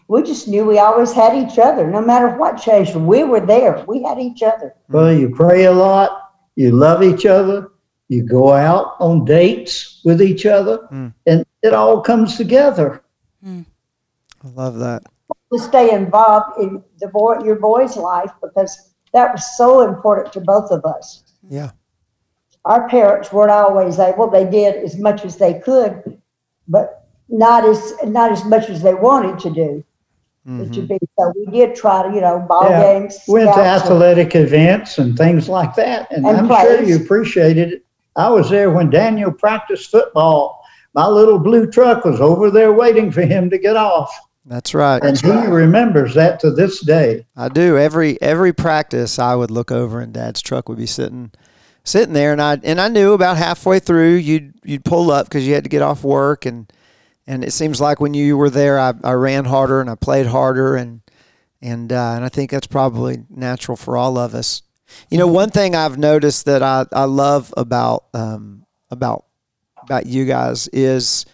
We 0.07 0.23
just 0.23 0.47
knew 0.47 0.65
we 0.65 0.79
always 0.79 1.11
had 1.13 1.35
each 1.35 1.59
other. 1.59 1.87
No 1.89 2.01
matter 2.01 2.29
what 2.29 2.57
changed, 2.61 2.95
we 2.95 3.23
were 3.23 3.39
there. 3.39 3.83
We 3.87 4.01
had 4.03 4.19
each 4.19 4.41
other. 4.41 4.73
Well, 4.89 5.13
you 5.13 5.29
pray 5.29 5.65
a 5.65 5.71
lot, 5.71 6.31
you 6.55 6.71
love 6.71 7.03
each 7.03 7.25
other, 7.25 7.69
you 8.09 8.23
go 8.23 8.51
out 8.53 8.95
on 8.99 9.25
dates 9.25 10.01
with 10.03 10.21
each 10.21 10.45
other, 10.45 10.87
Mm. 10.91 11.13
and 11.25 11.45
it 11.61 11.73
all 11.73 12.01
comes 12.01 12.35
together. 12.37 13.01
I 14.43 14.49
love 14.49 14.77
that. 14.79 15.03
To 15.53 15.59
stay 15.59 15.91
involved 15.91 16.59
in 16.59 16.83
the 16.99 17.07
boy, 17.07 17.43
your 17.43 17.55
boy's 17.55 17.95
life 17.95 18.31
because 18.41 18.93
that 19.13 19.31
was 19.31 19.57
so 19.57 19.81
important 19.81 20.33
to 20.33 20.41
both 20.41 20.71
of 20.71 20.83
us. 20.85 21.23
Yeah. 21.47 21.71
Our 22.65 22.87
parents 22.89 23.31
weren't 23.31 23.51
always 23.51 23.99
able. 23.99 24.29
They 24.29 24.49
did 24.49 24.75
as 24.83 24.97
much 24.97 25.25
as 25.25 25.37
they 25.37 25.59
could, 25.59 26.19
but 26.67 27.07
not 27.29 27.65
as 27.65 27.93
not 28.05 28.31
as 28.31 28.43
much 28.45 28.69
as 28.69 28.81
they 28.81 28.93
wanted 28.93 29.39
to 29.39 29.49
do. 29.49 29.83
To 30.45 30.49
mm-hmm. 30.49 30.85
be 30.87 30.99
so, 31.17 31.31
we 31.37 31.45
did 31.53 31.73
try 31.73 32.05
to, 32.05 32.13
you 32.13 32.19
know, 32.19 32.39
ball 32.39 32.69
Yeah. 32.69 32.81
games. 32.81 33.17
Went 33.29 33.47
to 33.47 33.53
scouts, 33.53 33.83
and- 33.83 33.93
athletic 33.93 34.35
events 34.35 34.97
and 34.97 35.17
things 35.17 35.47
like 35.47 35.73
that, 35.75 36.11
and, 36.11 36.25
And 36.25 36.35
I'm 36.35 36.47
sure 36.49 36.83
you 36.83 36.97
appreciated 36.97 37.71
it. 37.71 37.85
I 38.17 38.29
was 38.29 38.49
there 38.49 38.69
when 38.69 38.89
Daniel 38.89 39.31
practiced 39.31 39.89
football. 39.89 40.61
My 40.93 41.07
little 41.07 41.39
blue 41.39 41.71
truck 41.71 42.03
was 42.03 42.19
over 42.19 42.51
there 42.51 42.73
waiting 42.73 43.09
for 43.09 43.21
him 43.21 43.49
to 43.51 43.57
get 43.57 43.77
off, 43.77 44.13
That's 44.45 44.73
right. 44.73 45.01
and 45.01 45.19
he 45.19 45.29
remembers 45.29 46.15
that 46.15 46.39
to 46.41 46.51
this 46.51 46.81
day. 46.81 47.25
I 47.35 47.49
do. 47.49 47.77
Every 47.77 48.21
every 48.21 48.53
practice 48.53 49.17
I 49.17 49.35
would 49.35 49.51
look 49.51 49.71
over 49.71 50.01
and 50.01 50.13
dad's 50.13 50.41
truck 50.41 50.67
would 50.67 50.77
be 50.77 50.85
sitting 50.85 51.31
sitting 51.85 52.13
there 52.13 52.31
and 52.31 52.41
I 52.41 52.59
and 52.63 52.79
I 52.79 52.87
knew 52.89 53.13
about 53.13 53.37
halfway 53.37 53.79
through 53.79 54.15
you'd 54.15 54.53
you'd 54.63 54.85
pull 54.85 55.11
up 55.11 55.29
cuz 55.29 55.47
you 55.47 55.53
had 55.53 55.63
to 55.63 55.69
get 55.69 55.81
off 55.81 56.03
work 56.03 56.45
and 56.45 56.71
and 57.25 57.43
it 57.43 57.51
seems 57.51 57.79
like 57.79 58.01
when 58.01 58.13
you 58.13 58.35
were 58.35 58.49
there 58.49 58.79
I, 58.79 58.93
I 59.03 59.13
ran 59.13 59.45
harder 59.45 59.79
and 59.79 59.89
I 59.89 59.95
played 59.95 60.27
harder 60.27 60.75
and 60.75 61.01
and 61.63 61.93
uh, 61.93 62.13
and 62.15 62.25
I 62.25 62.29
think 62.29 62.51
that's 62.51 62.67
probably 62.67 63.23
natural 63.29 63.77
for 63.77 63.95
all 63.95 64.17
of 64.17 64.35
us. 64.35 64.61
You 65.09 65.17
know, 65.17 65.27
one 65.27 65.49
thing 65.49 65.75
I've 65.75 65.97
noticed 65.97 66.45
that 66.45 66.61
I, 66.61 66.85
I 66.91 67.05
love 67.05 67.53
about 67.55 68.05
um, 68.13 68.65
about 68.91 69.25
about 69.81 70.05
you 70.05 70.25
guys 70.25 70.67
is 70.67 71.25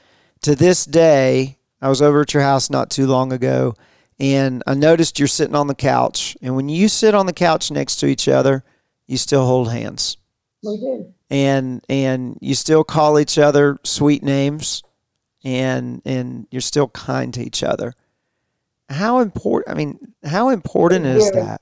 to 0.43 0.55
this 0.55 0.85
day. 0.85 1.57
I 1.81 1.89
was 1.89 2.01
over 2.01 2.21
at 2.21 2.33
your 2.33 2.43
house 2.43 2.69
not 2.69 2.89
too 2.89 3.07
long 3.07 3.31
ago, 3.31 3.73
and 4.19 4.61
I 4.67 4.73
noticed 4.73 5.17
you're 5.19 5.27
sitting 5.27 5.55
on 5.55 5.67
the 5.67 5.75
couch. 5.75 6.35
And 6.41 6.55
when 6.55 6.67
you 6.69 6.87
sit 6.89 7.15
on 7.15 7.25
the 7.25 7.33
couch 7.33 7.71
next 7.71 7.97
to 7.97 8.07
each 8.07 8.27
other, 8.27 8.63
you 9.07 9.17
still 9.17 9.45
hold 9.45 9.71
hands, 9.71 10.17
We 10.63 10.77
did. 10.77 11.13
and 11.29 11.83
and 11.89 12.37
you 12.41 12.53
still 12.55 12.83
call 12.83 13.17
each 13.19 13.37
other 13.37 13.77
sweet 13.83 14.23
names, 14.23 14.83
and 15.43 16.01
and 16.05 16.47
you're 16.51 16.61
still 16.61 16.89
kind 16.89 17.33
to 17.35 17.41
each 17.41 17.63
other. 17.63 17.93
How 18.89 19.19
important? 19.19 19.73
I 19.73 19.77
mean, 19.77 20.13
how 20.25 20.49
important 20.49 21.05
is 21.05 21.29
Very. 21.29 21.43
that? 21.45 21.61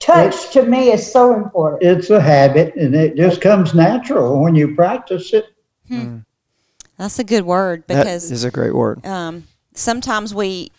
Touch 0.00 0.50
to 0.52 0.64
me 0.64 0.92
is 0.92 1.10
so 1.10 1.34
important. 1.34 1.82
It's 1.82 2.10
a 2.10 2.20
habit, 2.20 2.74
and 2.76 2.94
it 2.94 3.16
just 3.16 3.40
comes 3.40 3.72
natural 3.74 4.42
when 4.42 4.54
you 4.54 4.74
practice 4.74 5.32
it. 5.32 5.46
That's 6.98 7.18
a 7.18 7.24
good 7.24 7.44
word 7.46 7.86
because 7.86 8.30
is 8.30 8.44
a 8.44 8.50
great 8.50 8.74
word. 8.74 9.04
um, 9.06 9.44
sometimes 9.74 10.34
we 10.34 10.70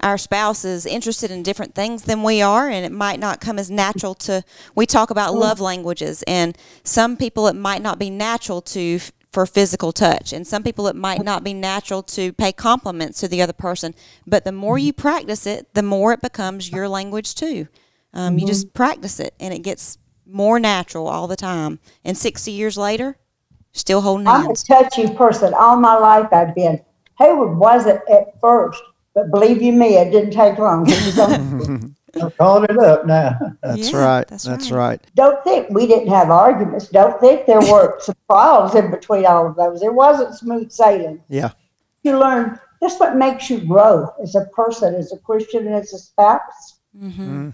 our 0.00 0.16
spouse 0.16 0.64
is 0.64 0.86
interested 0.86 1.28
in 1.28 1.42
different 1.42 1.74
things 1.74 2.04
than 2.04 2.22
we 2.22 2.40
are 2.40 2.68
and 2.68 2.86
it 2.86 2.92
might 2.92 3.18
not 3.18 3.40
come 3.40 3.58
as 3.58 3.70
natural 3.70 4.14
to 4.14 4.42
we 4.74 4.86
talk 4.86 5.10
about 5.10 5.34
mm. 5.34 5.40
love 5.40 5.60
languages 5.60 6.22
and 6.26 6.56
some 6.84 7.16
people 7.16 7.48
it 7.48 7.56
might 7.56 7.82
not 7.82 7.98
be 7.98 8.08
natural 8.08 8.60
to 8.60 9.00
for 9.32 9.44
physical 9.46 9.92
touch 9.92 10.32
and 10.32 10.46
some 10.46 10.62
people 10.62 10.88
it 10.88 10.96
might 10.96 11.22
not 11.22 11.44
be 11.44 11.52
natural 11.52 12.02
to 12.02 12.32
pay 12.32 12.52
compliments 12.52 13.20
to 13.20 13.28
the 13.28 13.42
other 13.42 13.52
person. 13.52 13.94
But 14.26 14.44
the 14.44 14.52
more 14.52 14.76
mm. 14.78 14.82
you 14.82 14.92
practice 14.92 15.46
it 15.46 15.74
the 15.74 15.82
more 15.82 16.12
it 16.12 16.22
becomes 16.22 16.70
your 16.70 16.88
language 16.88 17.34
too. 17.34 17.68
Um, 18.14 18.38
you 18.38 18.46
just 18.46 18.68
mm-hmm. 18.68 18.76
practice 18.76 19.20
it 19.20 19.34
and 19.38 19.52
it 19.52 19.60
gets 19.60 19.98
more 20.26 20.58
natural 20.58 21.06
all 21.08 21.26
the 21.26 21.36
time. 21.36 21.78
And 22.04 22.16
60 22.16 22.50
years 22.50 22.78
later 22.78 23.16
still 23.72 24.00
holding 24.00 24.26
I'm 24.26 24.40
a 24.40 24.44
hands 24.46 24.64
touchy 24.64 25.12
person. 25.14 25.52
All 25.54 25.76
my 25.76 25.96
life 25.96 26.28
I've 26.32 26.54
been. 26.54 26.80
Hayward 27.18 27.56
wasn't 27.58 28.00
at 28.10 28.40
first, 28.40 28.82
but 29.14 29.30
believe 29.30 29.60
you 29.62 29.72
me, 29.72 29.96
it 29.96 30.10
didn't 30.10 30.30
take 30.32 30.58
long. 30.58 30.86
He 30.86 30.92
was 30.94 31.18
on- 31.18 31.94
I 32.22 32.30
called 32.30 32.64
it 32.64 32.78
up 32.78 33.06
now. 33.06 33.38
That's 33.62 33.92
Yeah, 33.92 33.98
right. 33.98 34.26
that's 34.28 34.44
That's, 34.44 34.70
right. 34.70 34.78
right. 34.92 35.06
Don't 35.14 35.44
think 35.44 35.68
we 35.70 35.86
didn't 35.86 36.08
have 36.08 36.30
arguments. 36.30 36.88
Don't 36.88 37.20
think 37.20 37.46
there 37.46 37.60
were 37.60 37.96
some 38.00 38.14
trials 38.30 38.74
in 38.74 38.90
between 38.90 39.26
all 39.26 39.46
of 39.46 39.56
those. 39.56 39.82
It 39.82 39.92
wasn't 39.92 40.34
smooth 40.34 40.70
sailing. 40.72 41.22
Yeah. 41.28 41.50
You 42.02 42.18
learn 42.18 42.58
that's 42.80 42.98
what 42.98 43.16
makes 43.16 43.50
you 43.50 43.60
grow 43.60 44.08
as 44.22 44.34
a 44.36 44.46
person, 44.46 44.94
as 44.94 45.12
a 45.12 45.18
Christian, 45.18 45.66
and 45.66 45.74
as 45.74 45.92
a 45.92 45.98
spouse. 45.98 46.78
mm-hmm. 46.98 47.50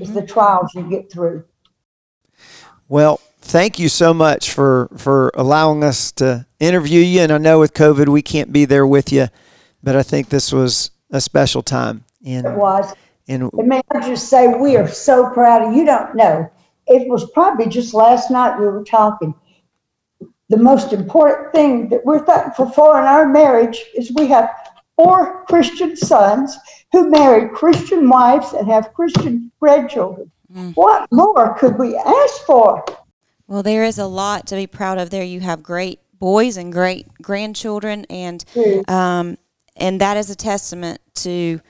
Is 0.00 0.12
the 0.14 0.22
trials 0.24 0.72
you 0.74 0.88
get 0.88 1.10
through. 1.12 1.44
Well, 2.90 3.20
thank 3.40 3.78
you 3.78 3.88
so 3.88 4.12
much 4.12 4.50
for 4.50 4.88
for 4.96 5.30
allowing 5.34 5.84
us 5.84 6.10
to 6.12 6.44
interview 6.58 7.00
you. 7.00 7.20
And 7.20 7.30
I 7.30 7.38
know 7.38 7.60
with 7.60 7.72
COVID 7.72 8.08
we 8.08 8.20
can't 8.20 8.52
be 8.52 8.64
there 8.64 8.84
with 8.84 9.12
you, 9.12 9.28
but 9.80 9.94
I 9.94 10.02
think 10.02 10.28
this 10.28 10.52
was 10.52 10.90
a 11.12 11.20
special 11.20 11.62
time. 11.62 12.04
And 12.26 12.44
It 12.44 12.56
was. 12.56 12.92
and 13.28 13.48
And 13.52 13.68
may 13.68 13.80
I 13.92 14.00
just 14.00 14.28
say, 14.28 14.48
we 14.48 14.76
are 14.76 14.88
so 14.88 15.30
proud 15.30 15.62
of 15.62 15.72
you. 15.72 15.86
Don't 15.86 16.16
know. 16.16 16.50
It 16.88 17.08
was 17.08 17.30
probably 17.30 17.68
just 17.68 17.94
last 17.94 18.28
night 18.28 18.58
we 18.58 18.66
were 18.66 18.82
talking. 18.82 19.36
The 20.48 20.56
most 20.56 20.92
important 20.92 21.52
thing 21.52 21.90
that 21.90 22.04
we're 22.04 22.26
thankful 22.26 22.70
for 22.70 22.98
in 22.98 23.04
our 23.04 23.28
marriage 23.28 23.80
is 23.94 24.12
we 24.16 24.26
have 24.26 24.50
four 24.96 25.44
Christian 25.44 25.96
sons 25.96 26.58
who 26.90 27.08
married 27.08 27.52
Christian 27.52 28.08
wives 28.08 28.52
and 28.52 28.66
have 28.66 28.92
Christian 28.94 29.52
grandchildren. 29.60 30.32
What 30.74 31.06
more 31.12 31.54
could 31.58 31.78
we 31.78 31.96
ask 31.96 32.42
for? 32.44 32.84
Well, 33.46 33.62
there 33.62 33.84
is 33.84 33.98
a 33.98 34.06
lot 34.06 34.46
to 34.48 34.56
be 34.56 34.66
proud 34.66 34.98
of 34.98 35.10
there. 35.10 35.22
You 35.24 35.40
have 35.40 35.62
great 35.62 36.00
boys 36.18 36.56
and 36.56 36.72
great 36.72 37.06
grandchildren, 37.22 38.04
and 38.10 38.44
Mm. 38.54 38.88
um, 38.90 39.38
and 39.76 40.00
that 40.00 40.16
is 40.16 40.28
a 40.30 40.36
testament 40.36 41.00
to 41.16 41.60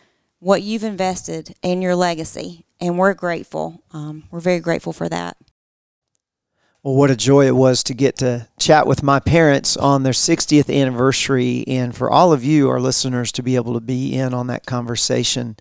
what 0.40 0.62
you've 0.62 0.84
invested 0.84 1.54
in 1.62 1.82
your 1.82 1.94
legacy. 1.94 2.64
And 2.80 2.98
we're 2.98 3.14
grateful. 3.14 3.82
Um, 3.92 4.24
we're 4.30 4.40
very 4.40 4.60
grateful 4.60 4.92
for 4.94 5.08
that. 5.08 5.36
Well, 6.82 6.94
what 6.96 7.10
a 7.10 7.16
joy 7.16 7.46
it 7.46 7.54
was 7.56 7.82
to 7.84 7.94
get 7.94 8.16
to 8.16 8.48
chat 8.58 8.86
with 8.86 9.02
my 9.02 9.20
parents 9.20 9.76
on 9.76 10.02
their 10.02 10.14
60th 10.14 10.70
anniversary, 10.74 11.62
and 11.66 11.94
for 11.94 12.10
all 12.10 12.32
of 12.32 12.42
you, 12.42 12.70
our 12.70 12.80
listeners, 12.80 13.30
to 13.32 13.42
be 13.42 13.54
able 13.56 13.74
to 13.74 13.80
be 13.80 14.14
in 14.14 14.32
on 14.32 14.46
that 14.46 14.64
conversation. 14.64 15.56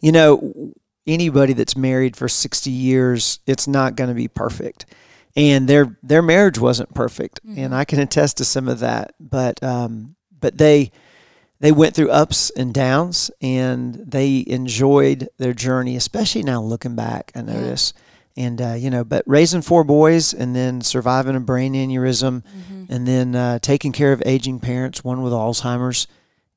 You 0.00 0.12
know, 0.12 0.72
anybody 1.06 1.52
that's 1.52 1.76
married 1.76 2.16
for 2.16 2.28
60 2.28 2.70
years, 2.70 3.40
it's 3.46 3.68
not 3.68 3.96
going 3.96 4.08
to 4.08 4.14
be 4.14 4.28
perfect. 4.28 4.86
And 5.34 5.68
their 5.68 5.98
their 6.02 6.22
marriage 6.22 6.58
wasn't 6.58 6.94
perfect, 6.94 7.40
and 7.56 7.74
I 7.74 7.84
can 7.84 8.00
attest 8.00 8.38
to 8.38 8.44
some 8.46 8.68
of 8.68 8.78
that. 8.78 9.14
But 9.20 9.62
um, 9.62 10.16
but 10.40 10.56
they 10.56 10.92
they 11.60 11.72
went 11.72 11.94
through 11.94 12.10
ups 12.10 12.48
and 12.56 12.72
downs, 12.72 13.30
and 13.42 13.96
they 13.96 14.44
enjoyed 14.46 15.28
their 15.36 15.52
journey, 15.52 15.94
especially 15.94 16.42
now 16.42 16.62
looking 16.62 16.96
back. 16.96 17.32
I 17.34 17.42
notice 17.42 17.92
and 18.36 18.60
uh, 18.60 18.74
you 18.74 18.90
know, 18.90 19.04
but 19.04 19.24
raising 19.26 19.62
four 19.62 19.82
boys 19.82 20.34
and 20.34 20.54
then 20.54 20.80
surviving 20.82 21.36
a 21.36 21.40
brain 21.40 21.72
aneurysm, 21.72 22.42
and 22.90 23.08
then 23.08 23.34
uh, 23.34 23.58
taking 23.60 23.92
care 23.92 24.12
of 24.12 24.22
aging 24.26 24.60
parents, 24.60 25.02
one 25.02 25.22
with 25.22 25.32
Alzheimer's, 25.32 26.06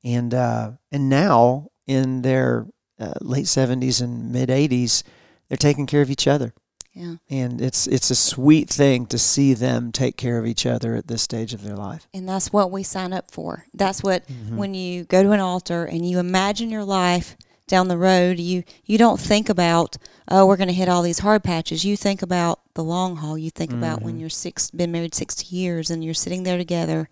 and 0.03 0.33
uh, 0.33 0.71
and 0.91 1.09
now 1.09 1.69
in 1.87 2.21
their 2.21 2.67
uh, 2.99 3.13
late 3.21 3.47
seventies 3.47 4.01
and 4.01 4.31
mid 4.31 4.49
eighties, 4.49 5.03
they're 5.47 5.57
taking 5.57 5.85
care 5.87 6.01
of 6.01 6.09
each 6.11 6.27
other, 6.27 6.53
Yeah. 6.93 7.15
and 7.29 7.61
it's 7.61 7.87
it's 7.87 8.09
a 8.11 8.15
sweet 8.15 8.69
thing 8.69 9.05
to 9.07 9.17
see 9.17 9.53
them 9.53 9.91
take 9.91 10.17
care 10.17 10.37
of 10.37 10.45
each 10.45 10.65
other 10.65 10.95
at 10.95 11.07
this 11.07 11.21
stage 11.21 11.53
of 11.53 11.63
their 11.63 11.75
life. 11.75 12.07
And 12.13 12.27
that's 12.27 12.51
what 12.53 12.71
we 12.71 12.83
sign 12.83 13.13
up 13.13 13.31
for. 13.31 13.65
That's 13.73 14.03
what 14.03 14.27
Mm-hmm. 14.27 14.57
when 14.57 14.73
you 14.73 15.03
go 15.05 15.23
to 15.23 15.31
an 15.31 15.39
altar 15.39 15.85
and 15.85 16.07
you 16.09 16.19
imagine 16.19 16.69
your 16.69 16.83
life 16.85 17.35
down 17.67 17.87
the 17.87 17.97
road, 17.97 18.39
you 18.39 18.63
you 18.85 18.97
don't 18.97 19.19
think 19.19 19.47
about 19.49 19.97
oh 20.27 20.45
we're 20.45 20.57
going 20.57 20.67
to 20.67 20.73
hit 20.73 20.89
all 20.89 21.01
these 21.03 21.19
hard 21.19 21.43
patches. 21.43 21.85
You 21.85 21.95
think 21.97 22.21
about 22.21 22.59
the 22.73 22.83
long 22.83 23.17
haul. 23.17 23.37
You 23.37 23.49
think 23.51 23.71
about 23.71 23.97
Mm-hmm. 23.97 24.05
when 24.05 24.19
you're 24.19 24.29
six 24.29 24.69
been 24.71 24.91
married 24.91 25.13
60 25.15 25.55
years 25.55 25.89
and 25.89 26.03
you're 26.03 26.13
sitting 26.13 26.43
there 26.43 26.57
together 26.57 27.09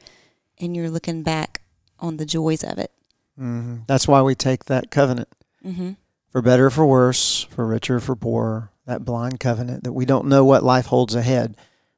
and 0.60 0.76
you're 0.76 0.90
looking 0.90 1.24
back 1.24 1.62
on 2.00 2.18
the 2.18 2.26
joys 2.26 2.64
of 2.64 2.78
it. 2.80 2.92
hmm 3.38 3.78
That's 3.88 4.08
why 4.08 4.22
we 4.22 4.34
take 4.36 4.66
that 4.66 4.90
covenant. 4.92 5.28
Hmm 5.74 5.92
for 6.30 6.42
better 6.42 6.66
or 6.66 6.70
for 6.70 6.86
worse, 6.86 7.44
for 7.50 7.66
richer 7.66 7.96
or 7.96 8.00
for 8.02 8.16
poorer, 8.16 8.70
that 8.86 9.06
blind 9.06 9.40
covenant 9.40 9.86
that 9.86 9.94
we 9.94 10.06
don't 10.06 10.28
know 10.28 10.44
what 10.44 10.62
life 10.62 10.86
holds 10.88 11.16
ahead, 11.16 11.56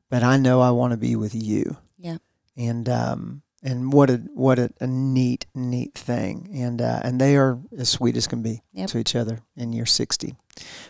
but 0.09 0.21
I 0.23 0.37
know 0.37 0.61
I 0.61 0.69
want 0.69 0.91
to 0.91 0.97
be 0.97 1.15
with 1.15 1.33
you. 1.33 1.77
Yeah. 1.97 2.17
And 2.55 2.87
um 2.87 3.41
and 3.63 3.91
what 3.91 4.09
a 4.11 4.17
what 4.35 4.59
a, 4.59 4.71
a 4.79 4.87
neat 4.87 5.45
neat 5.55 5.93
thing, 5.95 6.49
and 6.53 6.81
uh, 6.81 6.99
and 7.03 7.19
they 7.19 7.35
are 7.37 7.59
as 7.77 7.89
sweet 7.89 8.15
as 8.15 8.27
can 8.27 8.41
be 8.41 8.61
Yep. 8.73 8.89
to 8.91 8.97
each 8.99 9.15
other 9.15 9.39
in 9.57 9.73
year 9.73 9.85
sixty. 9.87 10.35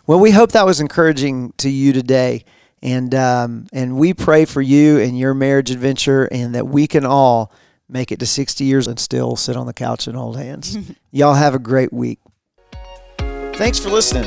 Well, 0.06 0.20
we 0.20 0.32
hope 0.32 0.52
that 0.52 0.66
was 0.66 0.80
encouraging 0.80 1.54
to 1.58 1.70
you 1.70 1.94
today, 1.94 2.44
and 2.84 3.16
um, 3.16 3.66
and 3.74 3.98
we 3.98 4.14
pray 4.14 4.46
for 4.46 4.62
you 4.62 5.00
and 5.00 5.18
your 5.18 5.34
marriage 5.34 5.72
adventure, 5.72 6.26
and 6.26 6.54
that 6.54 6.68
we 6.68 6.86
can 6.88 7.06
all 7.06 7.52
make 7.88 8.12
it 8.12 8.20
to 8.20 8.28
sixty 8.28 8.66
years 8.66 8.86
and 8.86 9.00
still 9.00 9.36
sit 9.36 9.56
on 9.56 9.66
the 9.66 9.74
couch 9.74 10.06
and 10.06 10.16
hold 10.16 10.38
hands. 10.38 10.78
Y'all 11.12 11.34
have 11.36 11.56
a 11.56 11.60
great 11.60 11.92
week. 11.92 12.20
Thanks 13.60 13.78
for 13.78 13.90
listening. 13.90 14.24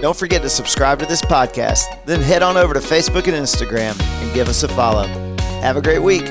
Don't 0.00 0.16
forget 0.16 0.42
to 0.42 0.48
subscribe 0.48 1.00
to 1.00 1.06
this 1.06 1.20
podcast, 1.20 1.86
then 2.04 2.20
head 2.20 2.40
on 2.40 2.56
over 2.56 2.72
to 2.72 2.78
Facebook 2.78 3.26
and 3.26 3.34
Instagram 3.34 4.00
and 4.00 4.32
give 4.32 4.46
us 4.48 4.62
a 4.62 4.68
follow. 4.68 5.08
Have 5.60 5.76
a 5.76 5.82
great 5.82 5.98
week. 5.98 6.22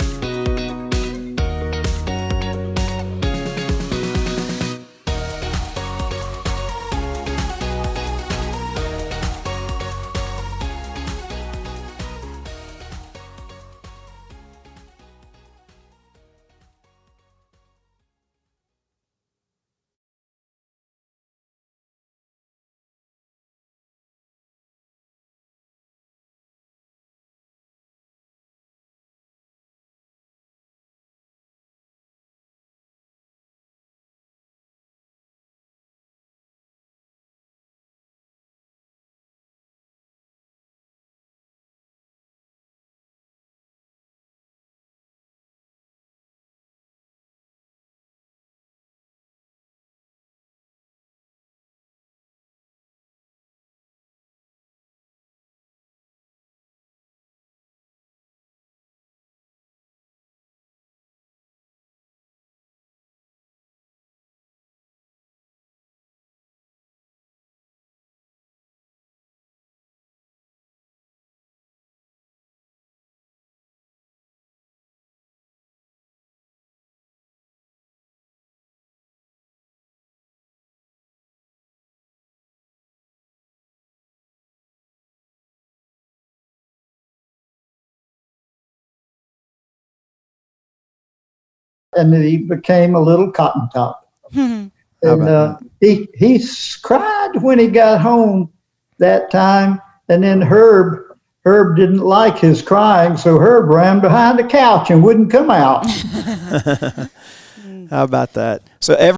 And 91.95 92.13
he 92.13 92.37
became 92.37 92.95
a 92.95 92.99
little 92.99 93.31
cotton 93.31 93.69
top. 93.73 94.11
How 94.33 94.67
And 95.03 95.23
uh, 95.23 95.57
he 95.79 96.09
he 96.15 96.43
cried 96.81 97.41
when 97.41 97.59
he 97.59 97.67
got 97.67 98.01
home 98.01 98.51
that 98.97 99.31
time. 99.31 99.81
And 100.09 100.23
then 100.23 100.41
Herb 100.41 101.05
Herb 101.45 101.75
didn't 101.75 101.99
like 101.99 102.39
his 102.39 102.61
crying, 102.61 103.17
so 103.17 103.37
Herb 103.37 103.69
ran 103.69 104.01
behind 104.01 104.39
the 104.39 104.43
couch 104.43 104.89
and 104.89 105.03
wouldn't 105.03 105.31
come 105.31 105.51
out. 105.51 105.85
How 107.89 108.03
about 108.03 108.33
that? 108.33 108.63
So 108.79 108.95
every 108.95 109.17